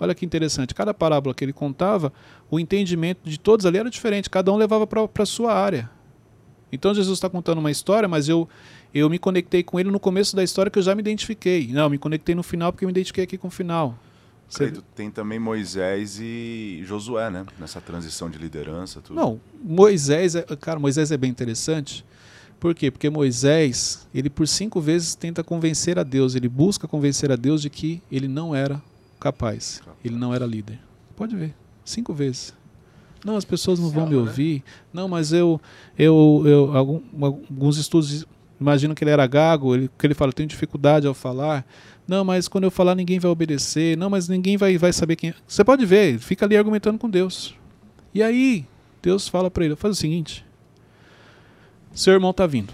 [0.00, 0.74] Olha que interessante.
[0.74, 2.12] Cada parábola que ele contava,
[2.50, 4.28] o entendimento de todos ali era diferente.
[4.28, 5.88] Cada um levava para a sua área.
[6.72, 8.48] Então Jesus está contando uma história, mas eu,
[8.92, 11.68] eu me conectei com ele no começo da história que eu já me identifiquei.
[11.68, 13.96] Não, me conectei no final porque eu me identifiquei aqui com o final.
[14.54, 17.44] Credo, tem também Moisés e Josué, né?
[17.58, 19.14] Nessa transição de liderança, tudo.
[19.16, 22.04] Não, Moisés, é, cara, Moisés é bem interessante.
[22.58, 22.90] Por quê?
[22.90, 27.62] Porque Moisés, ele por cinco vezes tenta convencer a Deus, ele busca convencer a Deus
[27.62, 28.82] de que ele não era
[29.20, 30.80] capaz, ele não era líder.
[31.14, 32.52] Pode ver, cinco vezes.
[33.24, 34.18] Não, as pessoas não vão me né?
[34.20, 34.64] ouvir.
[34.92, 35.60] Não, mas eu,
[35.98, 38.24] eu, eu algum- alguns estudos
[38.60, 41.66] imaginam que ele era gago, ele, que ele fala, tenho dificuldade ao falar.
[42.06, 43.96] Não, mas quando eu falar ninguém vai obedecer.
[43.96, 45.30] Não, mas ninguém vai, vai saber quem.
[45.30, 45.34] é.
[45.46, 47.54] Você pode ver, ele fica ali argumentando com Deus.
[48.14, 48.66] E aí,
[49.02, 50.44] Deus fala para ele: faz o seguinte,
[51.92, 52.72] seu irmão tá vindo.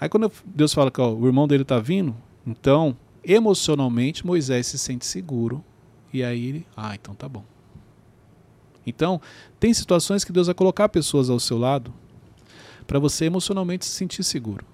[0.00, 2.14] Aí quando eu- Deus fala que ó, o irmão dele tá vindo,
[2.46, 5.64] então emocionalmente Moisés se sente seguro
[6.12, 7.44] e aí ele, ah, então tá bom.
[8.84, 9.20] Então
[9.60, 11.94] tem situações que Deus vai colocar pessoas ao seu lado
[12.92, 14.66] para você emocionalmente se sentir seguro.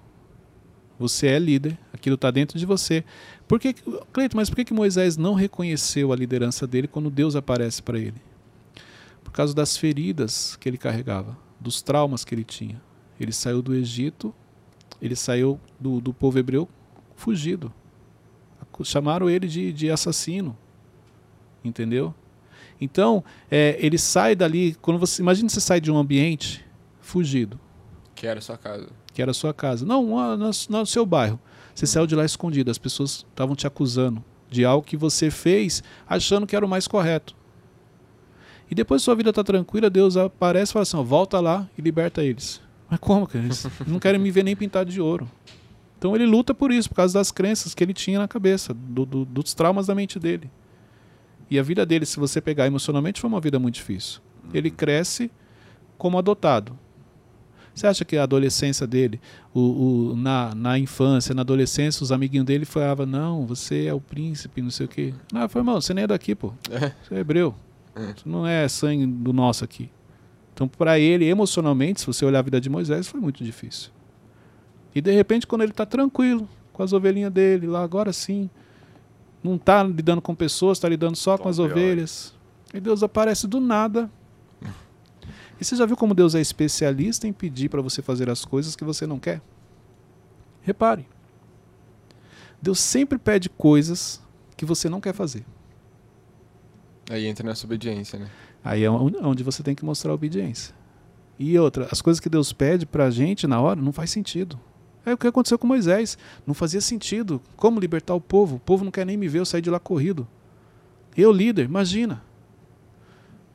[0.99, 3.05] Você é líder, aquilo está dentro de você.
[3.47, 3.73] Por que,
[4.11, 7.97] Cleito, mas por que, que Moisés não reconheceu a liderança dele quando Deus aparece para
[7.97, 8.21] ele?
[9.23, 12.81] Por causa das feridas que ele carregava, dos traumas que ele tinha.
[13.17, 14.35] Ele saiu do Egito,
[15.01, 16.67] ele saiu do, do povo hebreu
[17.15, 17.73] fugido.
[18.83, 20.57] chamaram ele de, de assassino.
[21.63, 22.13] Entendeu?
[22.81, 24.75] Então, é, ele sai dali.
[24.81, 26.65] Quando você, imagina você sai de um ambiente
[26.99, 27.57] fugido,
[28.19, 28.87] Que era a sua casa.
[29.13, 29.85] que era a sua casa.
[29.85, 30.03] Não,
[30.37, 31.39] no, no seu bairro.
[31.73, 32.69] Você saiu de lá escondido.
[32.69, 36.85] As pessoas estavam te acusando de algo que você fez achando que era o mais
[36.87, 37.33] correto.
[38.69, 41.81] E depois sua vida está tranquila, Deus aparece e fala assim: ó, volta lá e
[41.81, 42.61] liberta eles.
[42.89, 43.45] Mas como, cara?
[43.45, 45.29] Eles não querem me ver nem pintado de ouro.
[45.97, 49.05] Então ele luta por isso, por causa das crenças que ele tinha na cabeça, do-
[49.05, 50.49] do- dos traumas da mente dele.
[51.49, 54.19] E a vida dele, se você pegar emocionalmente, foi uma vida muito difícil.
[54.53, 55.31] Ele cresce
[55.97, 56.77] como adotado.
[57.79, 59.21] Você acha que a adolescência dele,
[59.53, 59.59] o,
[60.11, 64.61] o- na, na infância, na adolescência, os amiguinhos dele falavam, não, você é o príncipe,
[64.61, 65.13] não sei o quê.
[65.31, 66.51] Não, eu falei, irmão, você nem é daqui, pô.
[66.69, 66.91] É.
[67.03, 67.55] Você é hebreu.
[67.95, 69.89] Você não é sangue do nosso aqui.
[70.53, 73.91] Então, para ele, emocionalmente, se você olhar a vida de Moisés, foi muito difícil.
[74.93, 78.49] E de repente, quando ele está tranquilo, com as ovelhinhas dele, lá agora sim,
[79.41, 81.71] não está lidando com pessoas, está lidando só com Tom as pior.
[81.71, 82.33] ovelhas.
[82.73, 84.09] E Deus aparece do nada.
[85.59, 88.75] E você já viu como Deus é especialista em pedir para você fazer as coisas
[88.75, 89.41] que você não quer?
[90.61, 91.05] Repare.
[92.61, 94.21] Deus sempre pede coisas
[94.55, 95.45] que você não quer fazer.
[97.09, 98.29] Aí entra nessa obediência, né?
[98.63, 100.75] Aí é on- onde você tem que mostrar obediência.
[101.37, 104.59] E outra, as coisas que Deus pede pra gente na hora não faz sentido.
[105.05, 106.17] É o que aconteceu com Moisés.
[106.45, 107.41] Não fazia sentido.
[107.55, 108.57] Como libertar o povo?
[108.57, 110.27] O povo não quer nem me ver, eu saí de lá corrido.
[111.17, 112.21] Eu, líder, imagina.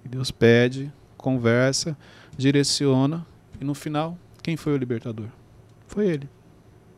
[0.05, 0.91] E Deus pede,
[1.25, 1.97] conversa,
[2.37, 3.27] direciona,
[3.59, 5.29] e no final, quem foi o libertador?
[5.87, 6.29] Foi ele.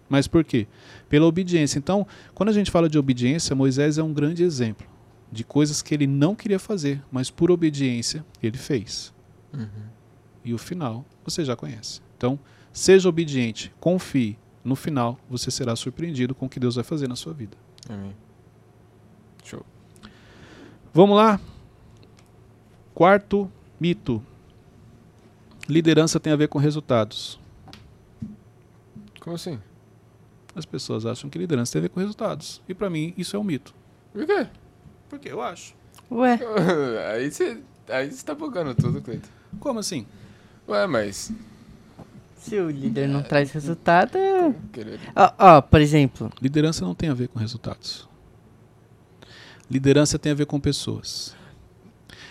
[0.08, 0.66] Mas por quê?
[1.08, 1.78] Pela obediência.
[1.78, 2.04] Então,
[2.34, 4.84] quando a gente fala de obediência, Moisés é um grande exemplo
[5.30, 9.14] de coisas que ele não queria fazer, mas por obediência ele fez.
[10.44, 12.00] E o final você já conhece.
[12.16, 12.36] Então,
[12.72, 14.36] seja obediente, confie.
[14.64, 17.56] No final, você será surpreendido com o que Deus vai fazer na sua vida.
[17.88, 18.14] Amém.
[19.44, 19.64] Show.
[20.92, 21.40] Vamos lá?
[22.92, 23.50] Quarto
[23.80, 24.22] mito.
[25.68, 27.38] Liderança tem a ver com resultados.
[29.20, 29.58] Como assim?
[30.54, 32.62] As pessoas acham que liderança tem a ver com resultados.
[32.68, 33.74] E para mim, isso é um mito.
[34.12, 34.46] Por quê?
[35.08, 35.74] Porque eu acho.
[36.10, 36.38] Ué,
[37.12, 39.28] aí você aí tá bugando tudo, Cleiton.
[39.58, 40.06] Como assim?
[40.68, 41.32] Ué, mas.
[42.36, 44.16] se o líder não traz resultado.
[44.16, 44.54] é-.
[45.14, 48.08] Ó, ó, por exemplo, Liderança não tem a ver com resultados.
[49.68, 51.34] Liderança tem a ver com pessoas.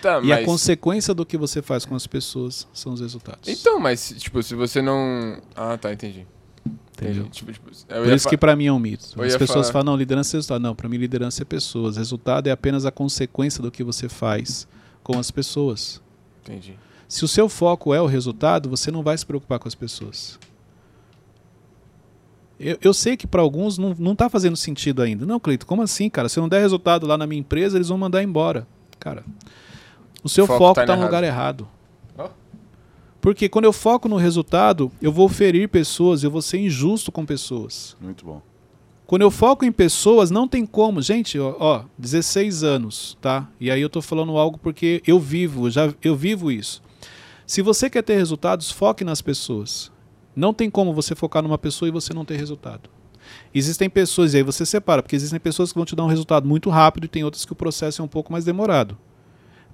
[0.05, 0.45] Tá, E a mas.
[0.45, 3.49] consequência do que você faz com as pessoas são os resultados.
[3.49, 5.41] Então, mas, tipo, se você não.
[5.55, 6.27] Ah, tá, entendi.
[6.93, 7.23] entendeu?
[7.23, 7.29] Entendi.
[7.31, 9.03] Tipo, tipo, Por isso fa- que pra mim é um mito.
[9.19, 10.61] As pessoas falar- falam, não, liderança é resultado.
[10.61, 11.97] Não, pra mim liderança é pessoas.
[11.97, 14.67] Resultado é apenas a consequência do que você faz
[15.01, 15.99] com as pessoas.
[16.43, 16.77] Entendi.
[17.09, 20.37] Se o seu foco é o resultado, você não vai se preocupar com as pessoas.
[22.59, 25.25] Eu, eu sei que para alguns não, não tá fazendo sentido ainda.
[25.25, 26.29] Não, Cleito, como assim, cara?
[26.29, 28.65] Se eu não der resultado lá na minha empresa, eles vão mandar embora.
[28.99, 29.23] Cara,
[30.25, 31.07] o seu Foco foco tá está no errado.
[31.07, 31.67] lugar errado.
[33.21, 37.25] Porque quando eu foco no resultado, eu vou ferir pessoas, eu vou ser injusto com
[37.25, 37.95] pessoas.
[38.01, 38.41] Muito bom.
[39.05, 41.01] Quando eu foco em pessoas, não tem como.
[41.01, 43.47] Gente, ó, ó 16 anos, tá?
[43.59, 46.81] E aí eu tô falando algo porque eu vivo, já eu vivo isso.
[47.45, 49.91] Se você quer ter resultados, foque nas pessoas.
[50.35, 52.89] Não tem como você focar numa pessoa e você não ter resultado.
[53.53, 56.47] Existem pessoas, e aí você separa, porque existem pessoas que vão te dar um resultado
[56.47, 58.97] muito rápido e tem outras que o processo é um pouco mais demorado.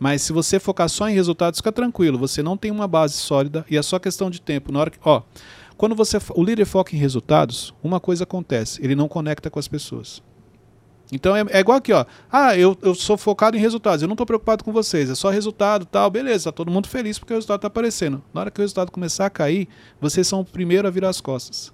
[0.02, 3.64] Mas se você focar só em resultados, fica tranquilo, você não tem uma base sólida
[3.70, 4.72] e é só questão de tempo.
[4.72, 5.22] Na hora que, ó,
[5.78, 9.68] quando você o líder foca em resultados, uma coisa acontece, ele não conecta com as
[9.68, 10.24] pessoas.
[11.12, 12.04] Então é, é igual aqui, ó.
[12.32, 15.30] Ah, eu, eu sou focado em resultados, eu não estou preocupado com vocês, é só
[15.30, 18.24] resultado tal, beleza, tá todo mundo feliz porque o resultado está aparecendo.
[18.34, 19.68] Na hora que o resultado começar a cair,
[19.99, 21.72] vocês são o primeiro a virar as costas.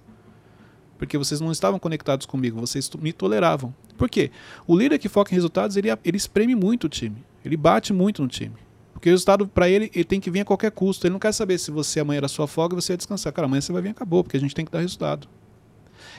[0.98, 3.74] Porque vocês não estavam conectados comigo, vocês me toleravam.
[3.98, 4.32] Por quê?
[4.68, 7.24] O líder que foca em resultados, ele, ele espreme muito o time.
[7.48, 8.56] Ele bate muito no time.
[8.94, 11.06] Porque o resultado, para ele, ele tem que vir a qualquer custo.
[11.06, 13.32] Ele não quer saber se você amanhã era sua folga e você ia descansar.
[13.32, 15.28] Cara, amanhã você vai vir acabou, porque a gente tem que dar resultado.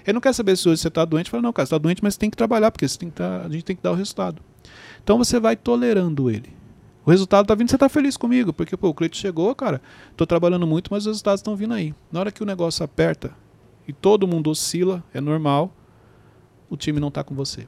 [0.05, 1.29] Ele não quer saber se hoje você está doente.
[1.29, 3.43] Fala, não, cara, você está doente, mas você tem que trabalhar, porque tem que tá-
[3.45, 4.41] a gente tem que dar o resultado.
[5.03, 6.57] Então você vai tolerando ele.
[7.05, 10.27] O resultado está vindo, você está feliz comigo, porque pô, o Cleito chegou, cara, estou
[10.27, 11.95] trabalhando muito, mas os resultados estão vindo aí.
[12.13, 13.33] Na hora que o negócio aperta
[13.87, 15.75] e todo mundo oscila, é normal,
[16.69, 17.67] o time não está com você.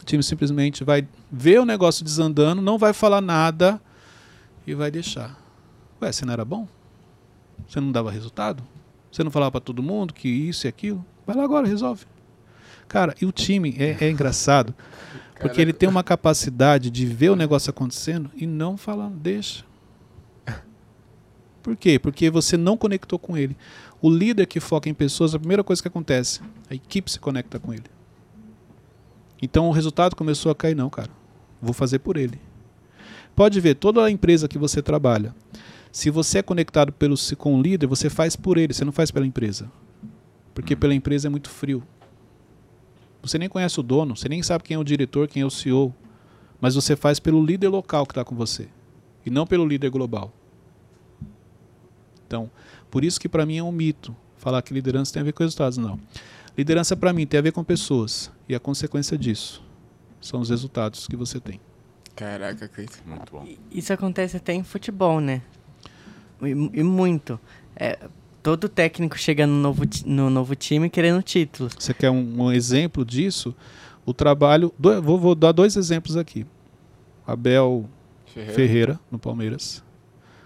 [0.00, 3.80] O time simplesmente vai ver o negócio desandando, não vai falar nada
[4.66, 5.38] e vai deixar.
[6.00, 6.66] Ué, você não era bom?
[7.68, 8.62] Você não dava resultado?
[9.12, 11.04] Você não falava para todo mundo que isso e aquilo?
[11.26, 12.06] Vai lá agora, resolve.
[12.88, 14.74] Cara, e o time é, é engraçado,
[15.38, 19.64] porque Cara, ele tem uma capacidade de ver o negócio acontecendo e não falar, deixa.
[21.62, 21.98] Por quê?
[21.98, 23.56] Porque você não conectou com ele.
[24.00, 26.40] O líder que foca em pessoas, a primeira coisa que acontece,
[26.70, 27.84] a equipe se conecta com ele.
[29.40, 31.10] Então o resultado começou a cair, não, cara.
[31.60, 32.40] Vou fazer por ele.
[33.34, 35.34] Pode ver, toda a empresa que você trabalha,
[35.92, 39.10] se você é conectado pelo, com o líder, você faz por ele, você não faz
[39.10, 39.70] pela empresa.
[40.54, 41.82] Porque pela empresa é muito frio.
[43.22, 45.50] Você nem conhece o dono, você nem sabe quem é o diretor, quem é o
[45.50, 45.94] CEO.
[46.60, 48.68] Mas você faz pelo líder local que está com você.
[49.24, 50.32] E não pelo líder global.
[52.26, 52.50] Então,
[52.90, 55.42] por isso que para mim é um mito falar que liderança tem a ver com
[55.42, 55.78] resultados.
[55.78, 56.00] Não.
[56.56, 58.30] Liderança para mim tem a ver com pessoas.
[58.50, 59.62] E a consequência disso
[60.20, 61.60] são os resultados que você tem.
[62.16, 62.98] Caraca, Cleiton.
[63.06, 63.46] Muito bom.
[63.70, 65.40] Isso acontece até em futebol, né?
[66.42, 67.38] E, e muito.
[67.76, 67.96] É,
[68.42, 71.70] todo técnico chega no novo, no novo time querendo título.
[71.78, 73.54] Você quer um, um exemplo disso?
[74.04, 74.74] O trabalho.
[74.76, 76.44] do- vou, vou dar dois exemplos aqui.
[77.24, 77.88] Abel
[78.26, 78.54] Ferreira.
[78.54, 79.84] Ferreira, no Palmeiras.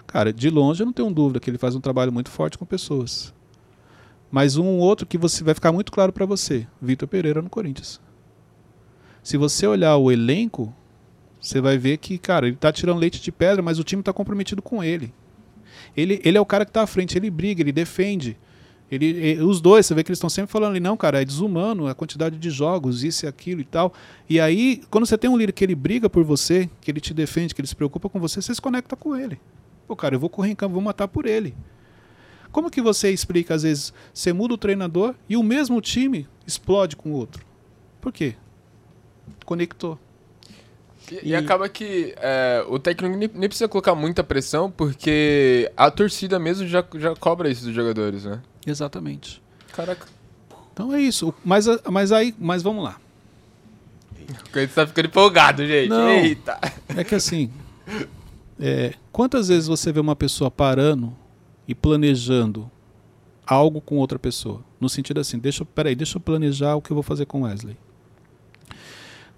[0.07, 2.67] Cara, de longe eu não tenho dúvida que ele faz um trabalho muito forte com
[2.67, 3.33] pessoas.
[4.35, 8.01] Mas um outro que você vai ficar muito claro para você, Vitor Pereira no Corinthians.
[9.23, 10.75] Se você olhar o elenco,
[11.41, 14.13] você vai ver que, cara, ele tá tirando leite de pedra, mas o time tá
[14.13, 15.15] comprometido com ele.
[15.97, 18.37] Ele, ele é o cara que tá à frente, ele briga, ele defende.
[18.91, 21.25] Ele, e- os dois, você vê que eles estão sempre falando ali, não, cara, é
[21.25, 23.93] desumano a quantidade de jogos, isso e aquilo e tal.
[24.29, 27.15] E aí, quando você tem um líder que ele briga por você, que ele te
[27.15, 29.39] defende, que ele se preocupa com você, você se conecta com ele.
[29.87, 31.55] Pô, cara, eu vou correr em campo, vou matar por ele.
[32.55, 36.95] Como que você explica, às vezes, você muda o treinador e o mesmo time explode
[36.95, 37.45] com o outro?
[38.01, 38.37] Por quê?
[39.45, 39.99] Conectou.
[41.11, 46.39] E, e acaba que é, o técnico nem, precisa colocar muita pressão, porque a torcida
[46.39, 48.41] mesmo já, já cobra isso dos jogadores, né?
[48.65, 49.43] Exatamente.
[49.73, 50.07] Caraca.
[50.73, 51.35] Então é isso.
[51.45, 53.01] Mas, mas aí, mas vamos lá.
[54.47, 55.89] O Cleiton tá ficando empolgado, gente.
[55.89, 56.09] Não.
[56.09, 56.61] Eita.
[56.97, 57.51] É que assim,
[58.61, 61.24] é, quantas vezes você vê uma pessoa parando
[61.67, 62.71] e planejando
[63.47, 64.65] algo com outra pessoa?
[64.81, 67.77] No sentido assim, deixa, peraí, deixa eu planejar o que eu vou fazer com Wesley.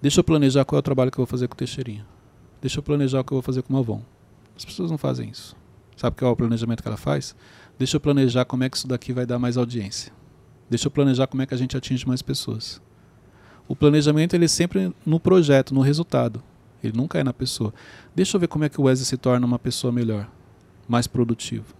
[0.01, 2.05] Deixa eu planejar qual é o trabalho que eu vou fazer com o Teixeirinha.
[2.61, 4.01] Deixa eu planejar o que eu vou fazer com o Mavon.
[4.55, 5.55] As pessoas não fazem isso.
[5.95, 7.35] Sabe qual é o planejamento que ela faz?
[7.77, 10.13] Deixa eu planejar como é que isso daqui vai dar mais audiência.
[10.69, 12.81] Deixa eu planejar como é que a gente atinge mais pessoas.
[13.67, 16.41] O planejamento ele é sempre no projeto, no resultado.
[16.83, 17.73] Ele nunca é na pessoa.
[18.15, 20.29] Deixa eu ver como é que o Wesley se torna uma pessoa melhor,
[20.87, 21.76] mais produtiva.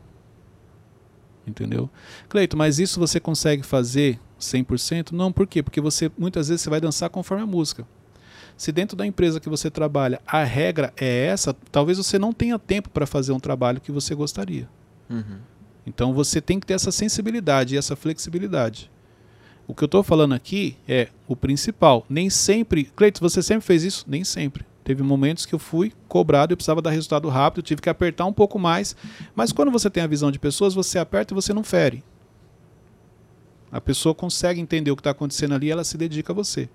[1.48, 1.90] Entendeu?
[2.28, 5.14] Cleito, mas isso você consegue fazer 100%?
[5.14, 5.64] Não, por quê?
[5.64, 7.88] Porque você muitas vezes você vai dançar conforme a música.
[8.58, 12.60] Se dentro da empresa que você trabalha a regra é essa, talvez você não tenha
[12.60, 14.68] tempo para fazer um trabalho que você gostaria.
[15.10, 15.38] Uhum.
[15.86, 18.92] Então você tem que ter essa sensibilidade e essa flexibilidade.
[19.68, 22.06] O que eu estou falando aqui é o principal.
[22.10, 22.86] Nem sempre.
[22.86, 24.06] Cleiton, você sempre fez isso?
[24.08, 24.66] Nem sempre.
[24.88, 28.24] Teve momentos que eu fui cobrado, eu precisava dar resultado rápido, eu tive que apertar
[28.24, 28.96] um pouco mais.
[29.36, 32.06] Mas quando você tem a visão de pessoas, você aperta e você não fere.
[33.70, 36.70] A pessoa consegue entender o que está acontecendo ali ela se dedica a você.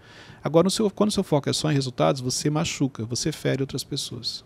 [0.45, 3.83] Agora, seu- quando o seu foco é só em resultados, você machuca, você fere outras
[3.83, 4.45] pessoas.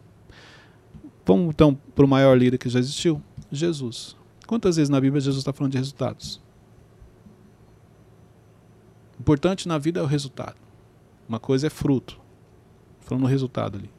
[1.25, 3.21] Vamos então para o maior líder que já existiu?
[3.51, 4.17] Jesus.
[4.47, 6.41] Quantas vezes na Bíblia Jesus está falando de resultados?
[9.19, 10.55] Importante na vida é o resultado.
[11.29, 12.25] Uma coisa é fruto.
[13.07, 13.91] Falando no resultado ali.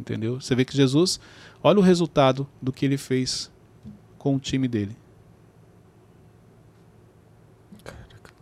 [0.00, 0.40] Entendeu?
[0.40, 1.20] Você vê que Jesus,
[1.62, 3.52] olha o resultado do que ele fez
[4.18, 4.96] com o time dele.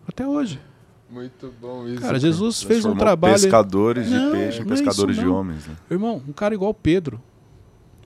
[0.07, 0.61] Até hoje.
[1.11, 2.01] Muito bom isso.
[2.01, 3.35] Cara, Jesus fez um trabalho.
[3.35, 5.77] pescadores de Não, peixe em não é pescadores isso, de homens, né?
[5.91, 7.21] Irmão, um cara igual Pedro.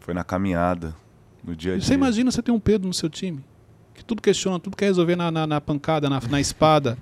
[0.01, 0.95] Foi na caminhada,
[1.43, 1.87] no dia a dia.
[1.87, 3.45] Você imagina você ter um Pedro no seu time?
[3.93, 6.97] Que tudo questiona, tudo quer resolver na, na, na pancada, na, na espada.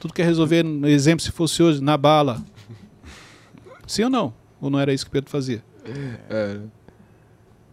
[0.00, 2.42] tudo quer resolver, no exemplo, se fosse hoje, na bala.
[3.86, 4.34] Sim ou não?
[4.60, 5.62] Ou não era isso que Pedro fazia?
[6.30, 6.60] É.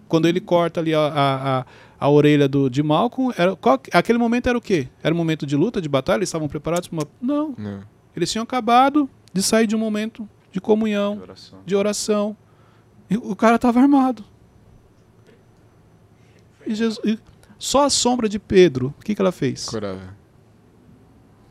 [0.08, 1.66] Quando ele corta ali a, a, a,
[2.00, 4.88] a orelha do, de Malcolm, era, qual, aquele momento era o quê?
[5.04, 6.18] Era um momento de luta, de batalha?
[6.20, 7.08] Eles estavam preparados para uma.
[7.22, 7.54] Não.
[7.58, 7.84] Não.
[8.16, 11.60] Eles tinham acabado de sair de um momento de comunhão, De oração.
[11.66, 12.38] de oração.
[13.10, 14.24] E o cara estava armado.
[16.66, 17.20] E Jesus, e
[17.58, 19.66] só a sombra de Pedro, o que, que ela fez?
[19.68, 20.16] Curava.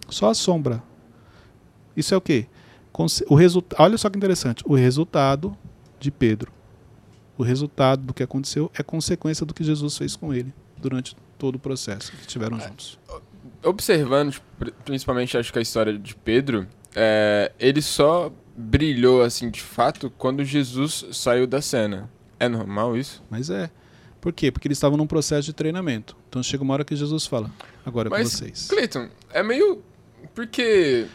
[0.08, 0.82] Só a sombra.
[1.96, 2.46] Isso é o quê?
[3.28, 4.62] O resulta Olha só que interessante.
[4.66, 5.56] O resultado
[6.00, 6.52] de Pedro.
[7.36, 11.54] O resultado do que aconteceu é consequência do que Jesus fez com ele durante todo
[11.54, 12.98] o processo que estiveram juntos.
[13.62, 19.60] Observando, pri- principalmente acho que a história de Pedro, é, ele só brilhou assim de
[19.60, 22.10] fato quando Jesus saiu da cena.
[22.40, 23.22] É normal isso?
[23.30, 23.70] Mas é.
[24.20, 24.50] Por quê?
[24.50, 26.16] Porque eles estavam num processo de treinamento.
[26.28, 27.50] Então chega uma hora que Jesus fala:
[27.86, 28.66] agora é com Mas, vocês.
[28.68, 29.80] Cleiton, é meio.
[30.34, 31.06] Porque.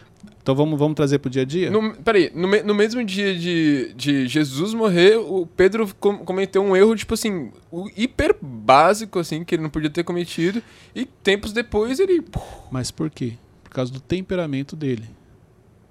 [0.43, 1.71] Então vamos, vamos trazer pro dia a dia?
[1.71, 6.61] No, peraí, no, me- no mesmo dia de, de Jesus morrer, o Pedro com- cometeu
[6.61, 10.61] um erro, tipo assim, o hiper básico, assim, que ele não podia ter cometido.
[10.93, 12.21] E tempos depois ele.
[12.69, 13.33] Mas por quê?
[13.63, 15.05] Por causa do temperamento dele.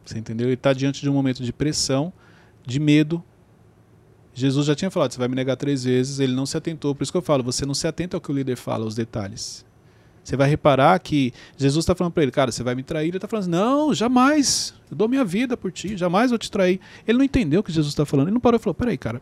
[0.04, 0.48] Você entendeu?
[0.48, 2.12] Ele está diante de um momento de pressão,
[2.66, 3.24] de medo.
[4.34, 6.94] Jesus já tinha falado, você vai me negar três vezes, ele não se atentou.
[6.94, 8.94] Por isso que eu falo, você não se atenta ao que o líder fala, aos
[8.94, 9.64] detalhes.
[10.22, 13.08] Você vai reparar que Jesus está falando para ele, cara, você vai me trair.
[13.08, 14.72] Ele está falando, assim, não, jamais.
[14.90, 16.80] Eu dou minha vida por ti, jamais vou te trair.
[17.06, 18.28] Ele não entendeu o que Jesus está falando.
[18.28, 19.20] Ele não parou e falou, peraí, cara,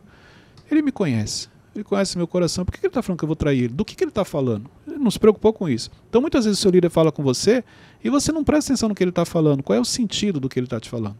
[0.70, 1.48] ele me conhece.
[1.74, 2.64] Ele conhece meu coração.
[2.64, 3.68] Por que ele está falando que eu vou trair ele?
[3.68, 4.68] Do que, que ele está falando?
[4.86, 5.90] Ele não se preocupou com isso.
[6.08, 7.64] Então, muitas vezes, o seu líder fala com você
[8.02, 9.62] e você não presta atenção no que ele está falando.
[9.62, 11.18] Qual é o sentido do que ele está te falando?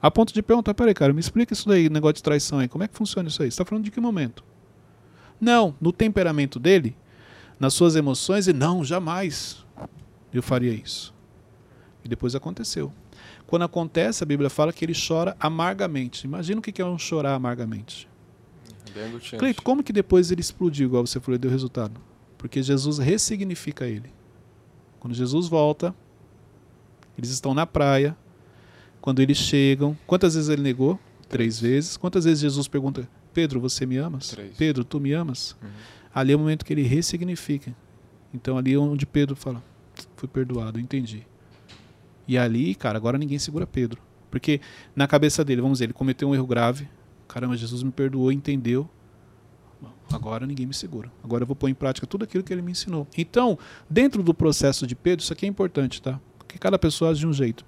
[0.00, 2.68] A ponto de perguntar, peraí, cara, me explica isso daí, negócio de traição aí.
[2.68, 3.50] Como é que funciona isso aí?
[3.50, 4.44] Você está falando de que momento?
[5.40, 6.94] Não, no temperamento dele,
[7.58, 9.64] nas suas emoções, e não, jamais
[10.32, 11.14] eu faria isso.
[12.04, 12.92] E depois aconteceu.
[13.46, 16.26] Quando acontece, a Bíblia fala que ele chora amargamente.
[16.26, 18.08] Imagina o que é um chorar amargamente.
[18.96, 19.38] Angustiante.
[19.38, 22.00] Cleito, como que depois ele explodiu, igual você falou, e deu resultado?
[22.38, 24.10] Porque Jesus ressignifica ele.
[24.98, 25.94] Quando Jesus volta,
[27.16, 28.16] eles estão na praia.
[29.00, 30.98] Quando eles chegam, quantas vezes ele negou?
[31.28, 31.96] Três vezes.
[31.96, 34.28] Quantas vezes Jesus pergunta: Pedro, você me amas?
[34.28, 34.56] Três.
[34.56, 35.56] Pedro, tu me amas?
[35.62, 35.68] Uhum.
[36.16, 37.76] Ali é o momento que ele ressignifica.
[38.32, 39.62] Então ali é onde Pedro fala:
[40.16, 41.26] fui perdoado, entendi.
[42.26, 44.00] E ali, cara, agora ninguém segura Pedro.
[44.30, 44.62] Porque
[44.94, 46.88] na cabeça dele, vamos dizer, ele cometeu um erro grave.
[47.28, 48.88] Caramba, Jesus me perdoou, entendeu.
[50.10, 51.12] Agora ninguém me segura.
[51.22, 53.06] Agora eu vou pôr em prática tudo aquilo que ele me ensinou.
[53.16, 53.58] Então,
[53.90, 56.18] dentro do processo de Pedro, isso aqui é importante, tá?
[56.38, 57.62] Porque cada pessoa age de um jeito.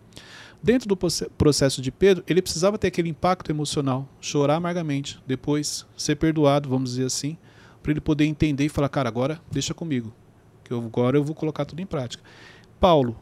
[0.63, 5.87] Dentro do proce- processo de Pedro, ele precisava ter aquele impacto emocional, chorar amargamente, depois
[5.97, 7.37] ser perdoado, vamos dizer assim,
[7.83, 10.13] para ele poder entender e falar, cara, agora deixa comigo,
[10.65, 12.23] que eu, agora eu vou colocar tudo em prática.
[12.81, 13.17] Paulo,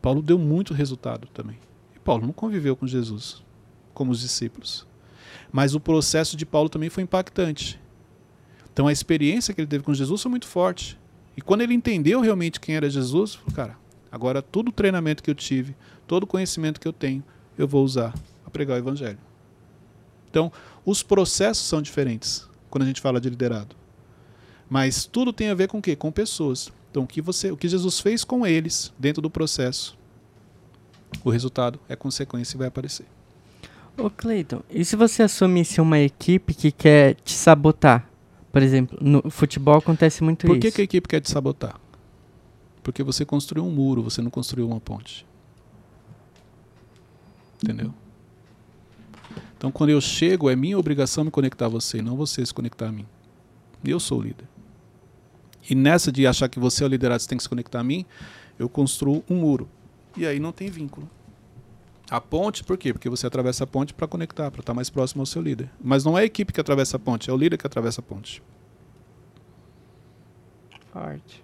[0.00, 1.58] Paulo deu muito resultado também.
[1.94, 3.42] E Paulo não conviveu com Jesus,
[3.92, 4.86] como os discípulos.
[5.50, 7.80] Mas o processo de Paulo também foi impactante.
[8.72, 10.98] Então a experiência que ele teve com Jesus foi muito forte.
[11.36, 13.78] E quando ele entendeu realmente quem era Jesus, falou, cara,
[14.10, 15.74] agora todo o treinamento que eu tive,
[16.06, 17.22] todo o conhecimento que eu tenho,
[17.58, 18.12] eu vou usar
[18.42, 19.18] para pregar o evangelho.
[20.30, 20.52] Então,
[20.84, 23.76] os processos são diferentes quando a gente fala de liderado.
[24.68, 25.94] Mas tudo tem a ver com o quê?
[25.94, 26.72] Com pessoas.
[26.90, 29.96] Então, o que você, o que Jesus fez com eles dentro do processo,
[31.24, 33.06] o resultado é consequência e vai aparecer.
[33.96, 38.08] Ô Cleiton, e se você assumisse uma equipe que quer te sabotar?
[38.52, 40.76] Por exemplo, no futebol acontece muito Por que, isso.
[40.76, 41.78] que a equipe quer te sabotar?
[42.82, 45.26] Porque você construiu um muro, você não construiu uma ponte.
[47.62, 47.92] Entendeu?
[49.66, 52.86] Então, quando eu chego, é minha obrigação me conectar a você, não você se conectar
[52.86, 53.04] a mim.
[53.84, 54.46] Eu sou o líder.
[55.68, 57.82] E nessa de achar que você é o liderado, você tem que se conectar a
[57.82, 58.06] mim,
[58.60, 59.68] eu construo um muro.
[60.16, 61.10] E aí não tem vínculo.
[62.08, 62.92] A ponte, por quê?
[62.92, 65.68] Porque você atravessa a ponte para conectar, para estar mais próximo ao seu líder.
[65.82, 68.04] Mas não é a equipe que atravessa a ponte, é o líder que atravessa a
[68.04, 68.40] ponte.
[70.92, 71.42] Forte.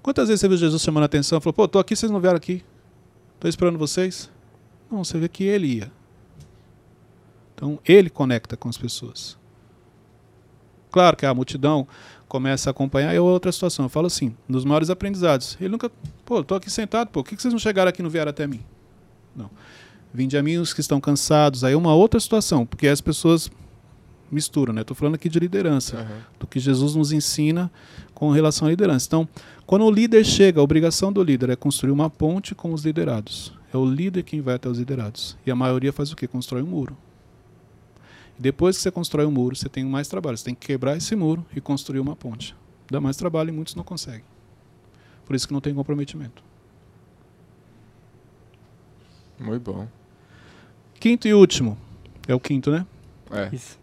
[0.00, 1.40] Quantas vezes você viu Jesus chamando a atenção?
[1.40, 2.62] Falou, pô, tô aqui, vocês não vieram aqui.
[3.40, 4.30] Tô esperando vocês.
[4.88, 6.03] Não, você vê que ele ia.
[7.64, 9.38] Então, ele conecta com as pessoas.
[10.90, 11.88] Claro que a multidão
[12.28, 13.86] começa a acompanhar, é outra situação.
[13.86, 15.56] Eu falo assim, nos maiores aprendizados.
[15.58, 15.90] Ele nunca,
[16.26, 18.28] pô, tô aqui sentado, pô, por que que vocês não chegaram aqui e não vieram
[18.28, 18.60] até mim?
[19.34, 19.48] Não.
[20.12, 21.64] Vinde a mim os que estão cansados.
[21.64, 23.50] Aí é uma outra situação, porque as pessoas
[24.30, 24.82] misturam, né?
[24.82, 26.18] Estou falando aqui de liderança Aham.
[26.38, 27.72] do que Jesus nos ensina
[28.12, 29.06] com relação à liderança.
[29.06, 29.26] Então,
[29.64, 33.54] quando o líder chega, a obrigação do líder é construir uma ponte com os liderados.
[33.72, 35.34] É o líder quem vai até os liderados.
[35.46, 36.28] E a maioria faz o quê?
[36.28, 36.94] Constrói um muro.
[38.38, 40.36] Depois que você constrói um muro, você tem mais trabalho.
[40.36, 42.54] Você tem que quebrar esse muro e construir uma ponte.
[42.90, 44.24] Dá mais trabalho e muitos não conseguem.
[45.24, 46.42] Por isso que não tem comprometimento.
[49.38, 49.88] Muito bom.
[51.00, 51.78] Quinto e último.
[52.26, 52.86] É o quinto, né?
[53.30, 53.54] É.
[53.54, 53.78] Isso.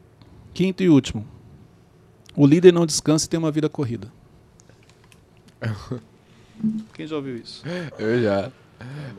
[0.53, 1.25] Quinto e último.
[2.35, 4.11] O líder não descansa e tem uma vida corrida.
[6.93, 7.63] Quem já ouviu isso?
[7.97, 8.51] Eu já.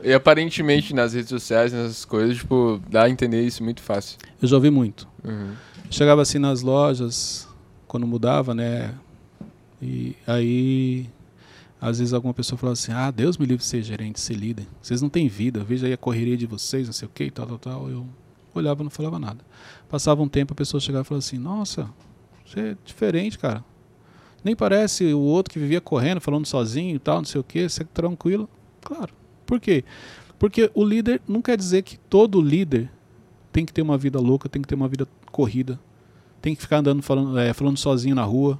[0.03, 4.17] E aparentemente nas redes sociais, nessas coisas, tipo, dá a entender isso muito fácil.
[4.41, 5.07] Eu já ouvi muito.
[5.23, 5.53] Uhum.
[5.89, 7.47] Chegava assim nas lojas,
[7.87, 8.93] quando mudava, né?
[9.81, 11.09] E aí,
[11.79, 14.35] às vezes alguma pessoa falava assim: Ah, Deus me livre de ser gerente, de ser
[14.35, 14.65] líder.
[14.81, 17.45] Vocês não têm vida, veja aí a correria de vocês, não sei o que, tal,
[17.45, 17.89] tal, tal.
[17.89, 18.05] Eu
[18.55, 19.45] olhava e não falava nada.
[19.89, 21.89] Passava um tempo, a pessoa chegava e falava assim: Nossa,
[22.45, 23.63] você é diferente, cara.
[24.43, 27.67] Nem parece o outro que vivia correndo, falando sozinho e tal, não sei o que,
[27.67, 28.49] você é tranquilo.
[28.81, 29.13] Claro.
[29.53, 29.83] Por quê?
[30.39, 32.89] Porque o líder não quer dizer que todo líder
[33.51, 35.79] tem que ter uma vida louca, tem que ter uma vida corrida,
[36.41, 38.59] tem que ficar andando falando, é, falando sozinho na rua.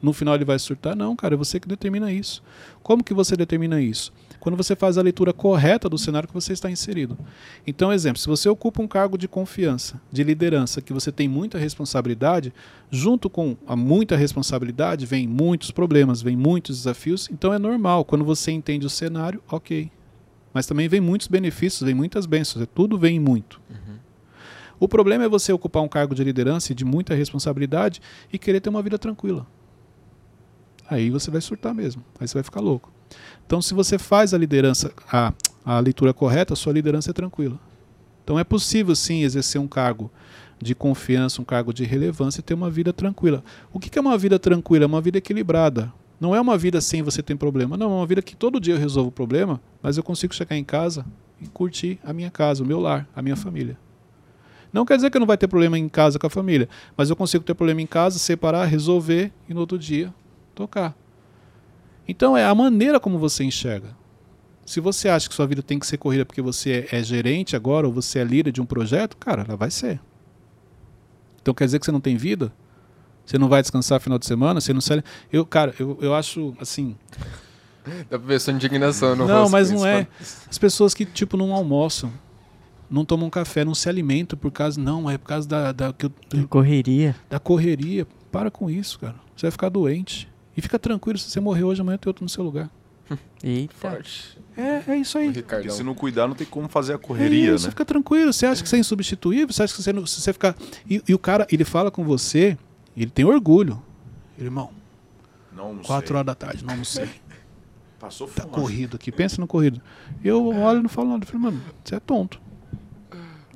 [0.00, 0.94] No final ele vai surtar?
[0.94, 2.40] Não, cara, é você que determina isso.
[2.84, 4.12] Como que você determina isso?
[4.38, 7.18] Quando você faz a leitura correta do cenário que você está inserido.
[7.66, 11.58] Então, exemplo, se você ocupa um cargo de confiança, de liderança, que você tem muita
[11.58, 12.52] responsabilidade,
[12.92, 17.28] junto com a muita responsabilidade vem muitos problemas, vem muitos desafios.
[17.28, 18.04] Então é normal.
[18.04, 19.90] Quando você entende o cenário, ok.
[20.52, 22.62] Mas também vem muitos benefícios, vem muitas bênçãos.
[22.62, 23.60] é Tudo vem muito.
[24.82, 28.60] O problema é você ocupar um cargo de liderança e de muita responsabilidade e querer
[28.60, 29.46] ter uma vida tranquila.
[30.90, 32.04] Aí você vai surtar mesmo.
[32.18, 32.92] Aí você vai ficar louco.
[33.46, 35.32] Então, se você faz a liderança, a,
[35.64, 37.60] a leitura correta, a sua liderança é tranquila.
[38.24, 40.10] Então, é possível sim exercer um cargo
[40.60, 43.44] de confiança, um cargo de relevância e ter uma vida tranquila.
[43.72, 44.84] O que é uma vida tranquila?
[44.84, 45.92] É uma vida equilibrada.
[46.22, 47.76] Não é uma vida sem você ter problema.
[47.76, 50.56] Não, é uma vida que todo dia eu resolvo o problema, mas eu consigo chegar
[50.56, 51.04] em casa
[51.40, 53.76] e curtir a minha casa, o meu lar, a minha família.
[54.72, 57.10] Não quer dizer que eu não vai ter problema em casa com a família, mas
[57.10, 60.14] eu consigo ter problema em casa, separar, resolver e no outro dia
[60.54, 60.94] tocar.
[62.06, 63.96] Então é a maneira como você enxerga.
[64.64, 67.84] Se você acha que sua vida tem que ser corrida porque você é, gerente agora
[67.84, 70.00] ou você é líder de um projeto, cara, ela vai ser.
[71.40, 72.52] Então quer dizer que você não tem vida?
[73.24, 74.60] Você não vai descansar final de semana?
[74.60, 75.02] Você não sai.
[75.32, 76.96] Eu, cara, eu, eu acho assim.
[78.10, 80.06] Dá pra ver sua indignação no Não, rosto mas não é.
[80.48, 82.12] As pessoas que, tipo, não almoçam,
[82.90, 84.80] não tomam café, não se alimentam por causa.
[84.80, 87.16] Não, é por causa da, da, que eu- Correria.
[87.28, 88.06] da correria.
[88.30, 89.16] Para com isso, cara.
[89.36, 90.28] Você vai ficar doente.
[90.56, 92.70] E fica tranquilo, se você morrer hoje, amanhã tem outro no seu lugar.
[93.42, 93.74] Eita.
[93.76, 94.38] Forte.
[94.56, 95.32] É, é isso aí.
[95.32, 97.70] Porque se não cuidar, não tem como fazer a É correria, isso, né?
[97.70, 98.32] fica tranquilo.
[98.32, 99.52] Você acha que você é insubstituível?
[99.52, 100.54] Você acha que você, não, se você ficar.
[100.88, 102.56] E, e o cara, ele fala com você,
[102.96, 103.82] ele tem orgulho.
[104.38, 104.70] Irmão,
[105.54, 106.16] Não, não 4 sei.
[106.16, 107.08] horas da tarde, não almocei.
[108.00, 108.54] Passou Tá fome.
[108.54, 109.80] corrido aqui, pensa no corrido.
[110.24, 111.22] Eu olho e não falo nada.
[111.24, 112.40] Eu falei, mano, você é tonto.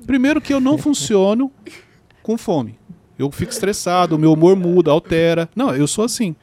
[0.05, 1.51] Primeiro que eu não funciono
[2.23, 2.79] com fome.
[3.19, 5.49] Eu fico estressado, o meu humor muda, altera.
[5.55, 6.35] Não, eu sou assim.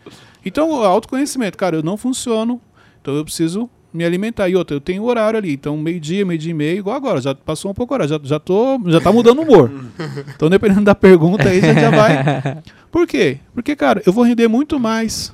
[0.45, 2.61] Então, autoconhecimento, cara, eu não funciono,
[3.01, 4.49] então eu preciso me alimentar.
[4.49, 7.71] E outra, eu tenho horário ali, então meio-dia, meio-dia e meio, igual agora, já passou
[7.71, 9.71] um pouco horário, já, já, tô, já tá mudando o humor.
[10.35, 12.63] Então, dependendo da pergunta aí, já, já vai.
[12.91, 13.39] Por quê?
[13.55, 15.33] Porque, cara, eu vou render muito mais.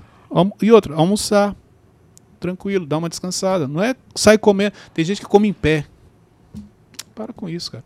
[0.61, 1.57] E outra, almoçar,
[2.39, 3.67] tranquilo, dá uma descansada.
[3.67, 4.75] Não é sair comendo.
[4.93, 5.87] Tem gente que come em pé.
[7.15, 7.85] Para com isso, cara.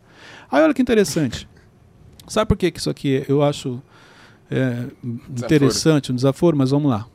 [0.51, 1.47] Aí olha que interessante.
[2.27, 3.81] Sabe por que, que isso aqui eu acho
[4.51, 4.85] é,
[5.29, 6.57] interessante, um desaforo?
[6.57, 7.07] Mas vamos lá.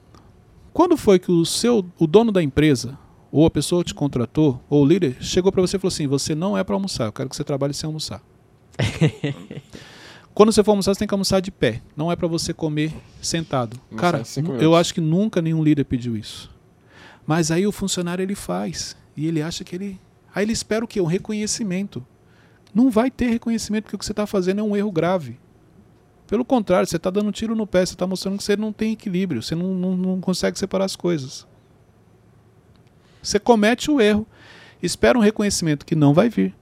[0.72, 2.96] Quando foi que o seu, o dono da empresa,
[3.30, 6.34] ou a pessoa te contratou, ou o líder, chegou para você e falou assim: você
[6.34, 8.22] não é para almoçar, eu quero que você trabalhe sem almoçar.
[10.32, 11.82] Quando você for almoçar, você tem que almoçar de pé.
[11.96, 13.78] Não é para você comer sentado.
[13.90, 16.50] Almoçar Cara, eu acho que nunca nenhum líder pediu isso.
[17.26, 18.96] Mas aí o funcionário ele faz.
[19.16, 20.00] E ele acha que ele.
[20.34, 21.00] Aí ele espera o quê?
[21.00, 22.04] Um reconhecimento.
[22.74, 25.38] Não vai ter reconhecimento porque o que você está fazendo é um erro grave.
[26.26, 28.72] Pelo contrário, você está dando um tiro no pé, você está mostrando que você não
[28.72, 31.44] tem equilíbrio, você não, não, não consegue separar as coisas.
[33.22, 34.26] Você comete o erro,
[34.82, 36.54] espera um reconhecimento que não vai vir,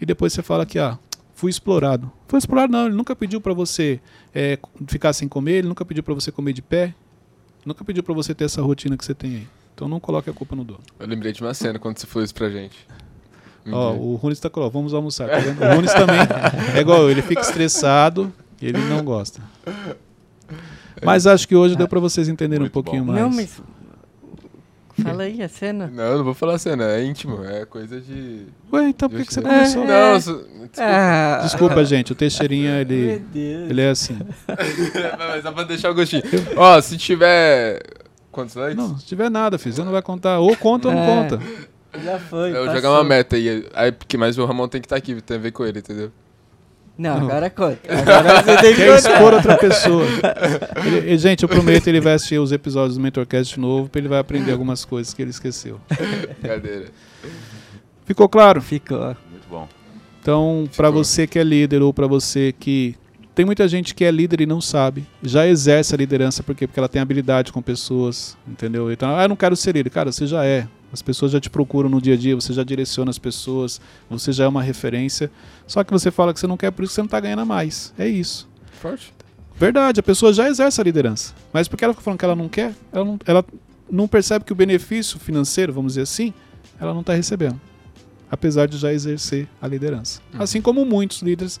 [0.00, 0.98] e depois você fala que, ah,
[1.34, 2.10] fui explorado.
[2.28, 4.00] Foi explorado, não, ele nunca pediu para você
[4.34, 6.94] é, ficar sem comer, ele nunca pediu para você comer de pé,
[7.64, 9.48] nunca pediu para você ter essa rotina que você tem aí.
[9.74, 10.80] Então não coloque a culpa no dono.
[10.98, 12.86] Eu lembrei de uma cena quando você falou isso pra gente.
[13.64, 15.28] Um Ó, o Runes tá falando, vamos almoçar.
[15.28, 15.62] Tá vendo?
[15.62, 16.18] O Runes também
[16.74, 19.40] é igual eu, ele fica estressado e ele não gosta.
[21.02, 23.12] Mas acho que hoje deu pra vocês entenderem um Muito pouquinho bom.
[23.12, 23.22] mais.
[23.22, 23.62] Não, mas.
[25.02, 25.90] Fala aí a cena.
[25.92, 28.46] Não, eu não vou falar cena, é íntimo, é coisa de.
[28.72, 29.42] Ué, então por que, que você É.
[29.42, 29.84] começou?
[29.84, 30.70] Não, eu sou- desculpa.
[30.78, 33.70] Ah, Desculpa, gente, o Teixeirinha, Meu ele, Deus.
[33.70, 34.18] ele é assim.
[35.18, 36.22] Mas dá pra deixar o gostinho.
[36.56, 37.82] Ó, se tiver.
[38.32, 38.76] Quantos likes?
[38.76, 40.38] Não, se tiver nada, filho, você não vai contar.
[40.38, 41.06] Ou conta ou não É.
[41.06, 41.40] conta.
[42.04, 42.50] Já foi.
[42.50, 42.76] Eu vou passou.
[42.76, 43.66] jogar uma meta aí.
[43.74, 46.12] aí porque, mas o Ramon tem que estar aqui, tem a ver com ele, entendeu?
[46.98, 47.78] Não, agora conta.
[47.88, 50.04] Agora você tem que Quer expor outra pessoa.
[50.84, 54.08] Ele- gente, eu prometo ele vai assistir os episódios do Mentorcast de novo, pra ele
[54.08, 55.80] vai aprender algumas coisas que ele esqueceu.
[56.40, 56.86] Brincadeira.
[58.04, 58.60] Ficou claro?
[58.60, 59.16] Ficou.
[59.30, 59.66] Muito bom.
[60.20, 62.94] Então, para você que é líder ou para você que
[63.34, 66.66] tem muita gente que é líder e não sabe, já exerce a liderança por quê?
[66.66, 68.92] Porque ela tem habilidade com pessoas, entendeu?
[68.92, 69.88] Então, ah, eu não quero ser líder.
[69.88, 70.66] Cara, você já é.
[70.92, 74.32] As pessoas já te procuram no dia a dia, você já direciona as pessoas, você
[74.32, 75.30] já é uma referência.
[75.66, 77.40] Só que você fala que você não quer por isso que você não tá ganhando
[77.42, 77.94] a mais.
[77.98, 78.48] É isso.
[78.80, 79.12] Forte.
[79.56, 81.34] Verdade, a pessoa já exerce a liderança.
[81.52, 83.44] Mas porque ela fica falando que ela não quer, ela não, ela
[83.90, 86.32] não percebe que o benefício financeiro, vamos dizer assim,
[86.80, 87.60] ela não está recebendo.
[88.30, 90.20] Apesar de já exercer a liderança.
[90.32, 90.42] Uhum.
[90.42, 91.60] Assim como muitos líderes.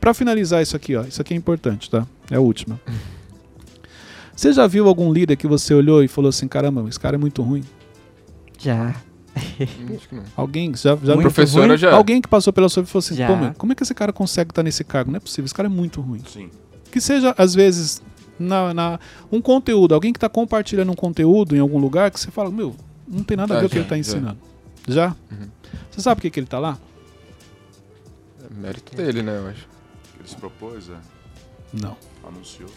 [0.00, 2.06] Para finalizar isso aqui, ó, isso aqui é importante, tá?
[2.30, 2.80] É a última.
[4.34, 7.18] Você já viu algum líder que você olhou e falou assim: caramba, esse cara é
[7.18, 7.62] muito ruim?
[8.60, 8.94] Já.
[9.36, 10.24] Hum, Acho que não.
[10.36, 11.78] Alguém já, já Muito Professora ruim?
[11.78, 11.92] já.
[11.94, 13.26] Alguém que passou pela sua vida e falou assim: Já.
[13.28, 15.10] pô, meu, como é que esse cara consegue estar nesse cargo?
[15.10, 16.22] Não é possível, esse cara é muito ruim.
[16.26, 16.50] Sim.
[16.90, 18.02] que seja, às vezes,
[18.38, 19.00] na, na-
[19.30, 22.74] um conteúdo, alguém que está compartilhando um conteúdo em algum lugar que você fala, meu,
[23.06, 24.00] não tem nada a Ah, ver com o que ele está já.
[24.00, 24.38] ensinando.
[24.88, 25.08] Já?
[25.30, 25.48] Uhum.
[25.90, 26.76] Você sabe por que, que ele está lá?
[28.42, 29.68] É mérito dele, né, eu acho.
[30.18, 30.94] Ele se propôs, é,
[31.80, 31.96] Não.
[32.26, 32.68] anunciou.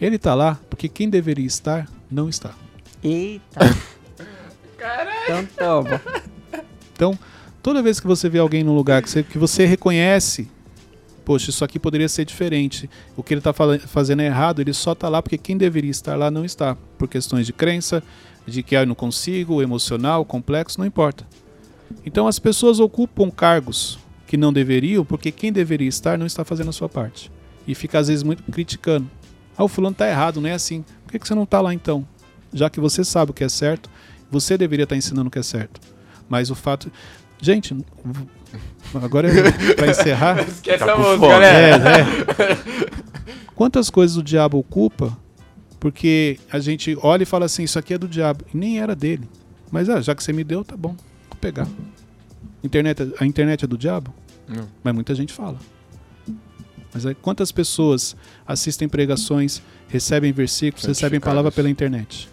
[0.00, 2.52] Ele está lá porque quem deveria estar, não está.
[3.04, 3.60] Eita.
[5.24, 6.00] Então toma.
[6.94, 7.18] Então,
[7.62, 10.48] toda vez que você vê alguém num lugar que você, que você reconhece,
[11.24, 12.88] poxa, isso aqui poderia ser diferente.
[13.16, 16.16] O que ele está fazendo é errado, ele só está lá porque quem deveria estar
[16.16, 16.76] lá não está.
[16.98, 18.02] Por questões de crença,
[18.46, 21.26] de que ah, eu não consigo, emocional, complexo, não importa.
[22.04, 26.70] Então as pessoas ocupam cargos que não deveriam porque quem deveria estar não está fazendo
[26.70, 27.30] a sua parte.
[27.66, 29.10] E fica às vezes muito criticando.
[29.56, 30.84] Ah, o fulano está errado, não é assim.
[31.04, 32.06] Por que, que você não está lá então?
[32.52, 33.88] Já que você sabe o que é certo,
[34.32, 35.80] você deveria estar tá ensinando o que é certo.
[36.28, 36.90] Mas o fato.
[37.40, 37.76] Gente,
[38.94, 40.40] agora é para encerrar.
[40.48, 41.32] Esquece Tá a com música, fome.
[41.32, 41.98] galera.
[41.98, 42.92] É, é.
[43.54, 45.16] Quantas coisas o diabo ocupa
[45.78, 48.44] porque a gente olha e fala assim, isso aqui é do diabo.
[48.54, 49.28] E nem era dele.
[49.70, 50.96] Mas ah, já que você me deu, tá bom,
[51.28, 51.68] vou pegar.
[52.62, 54.14] Internet, a internet é do diabo?
[54.48, 54.68] Não.
[54.82, 55.58] Mas muita gente fala.
[56.94, 58.14] Mas aí, quantas pessoas
[58.46, 62.28] assistem pregações, recebem versículos, recebem palavra pela internet?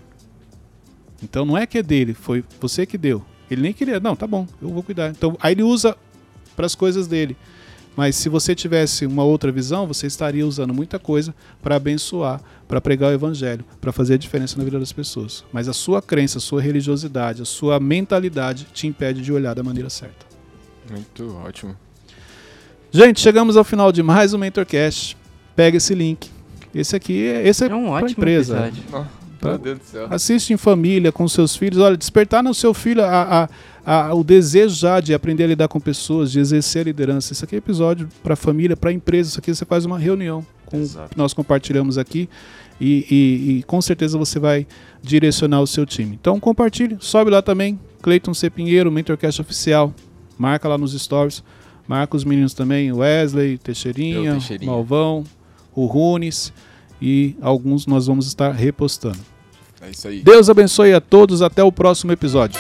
[1.24, 3.24] Então não é que é dele, foi você que deu.
[3.50, 5.10] Ele nem queria, não, tá bom, eu vou cuidar.
[5.10, 5.96] Então aí ele usa
[6.56, 7.36] para as coisas dele.
[7.98, 12.80] Mas se você tivesse uma outra visão, você estaria usando muita coisa para abençoar, para
[12.80, 15.44] pregar o evangelho, para fazer a diferença na vida das pessoas.
[15.52, 19.64] Mas a sua crença, a sua religiosidade, a sua mentalidade te impede de olhar da
[19.64, 20.26] maneira certa.
[20.90, 21.76] Muito ótimo.
[22.92, 25.18] Gente, chegamos ao final de mais um Mentorcast.
[25.56, 26.30] Pega esse link.
[26.74, 28.68] Esse aqui é, esse é, É um pra ótimo empresa.
[28.68, 29.08] episódio.
[29.40, 29.50] Tá.
[29.50, 30.08] Meu Deus do céu.
[30.10, 31.80] Assiste em família, com seus filhos.
[31.80, 33.46] Olha, despertar no seu filho a,
[33.86, 37.32] a- a- o desejo já de aprender a lidar com pessoas, de exercer a liderança.
[37.34, 39.30] Isso aqui é episódio para família, para empresa.
[39.30, 41.10] Isso aqui você faz uma reunião com Exato.
[41.12, 42.28] que nós compartilhamos aqui
[42.82, 44.68] e, e- e com certeza você vai
[45.02, 46.18] direcionar o seu time.
[46.20, 47.80] Então compartilhe, sobe lá também.
[48.02, 48.50] Cleiton C.
[48.50, 49.94] Pinheiro, Mentorcast Oficial.
[50.38, 51.44] Marca lá nos stories.
[51.88, 54.72] Marca os meninos também, Wesley, Teixeirinha, Teixeirinha.
[54.72, 55.24] Malvão,
[55.74, 56.54] o Runes
[57.02, 59.20] e alguns nós vamos estar repostando.
[59.82, 60.22] É isso aí.
[60.22, 61.42] Deus abençoe a todos.
[61.42, 62.60] Até o próximo episódio.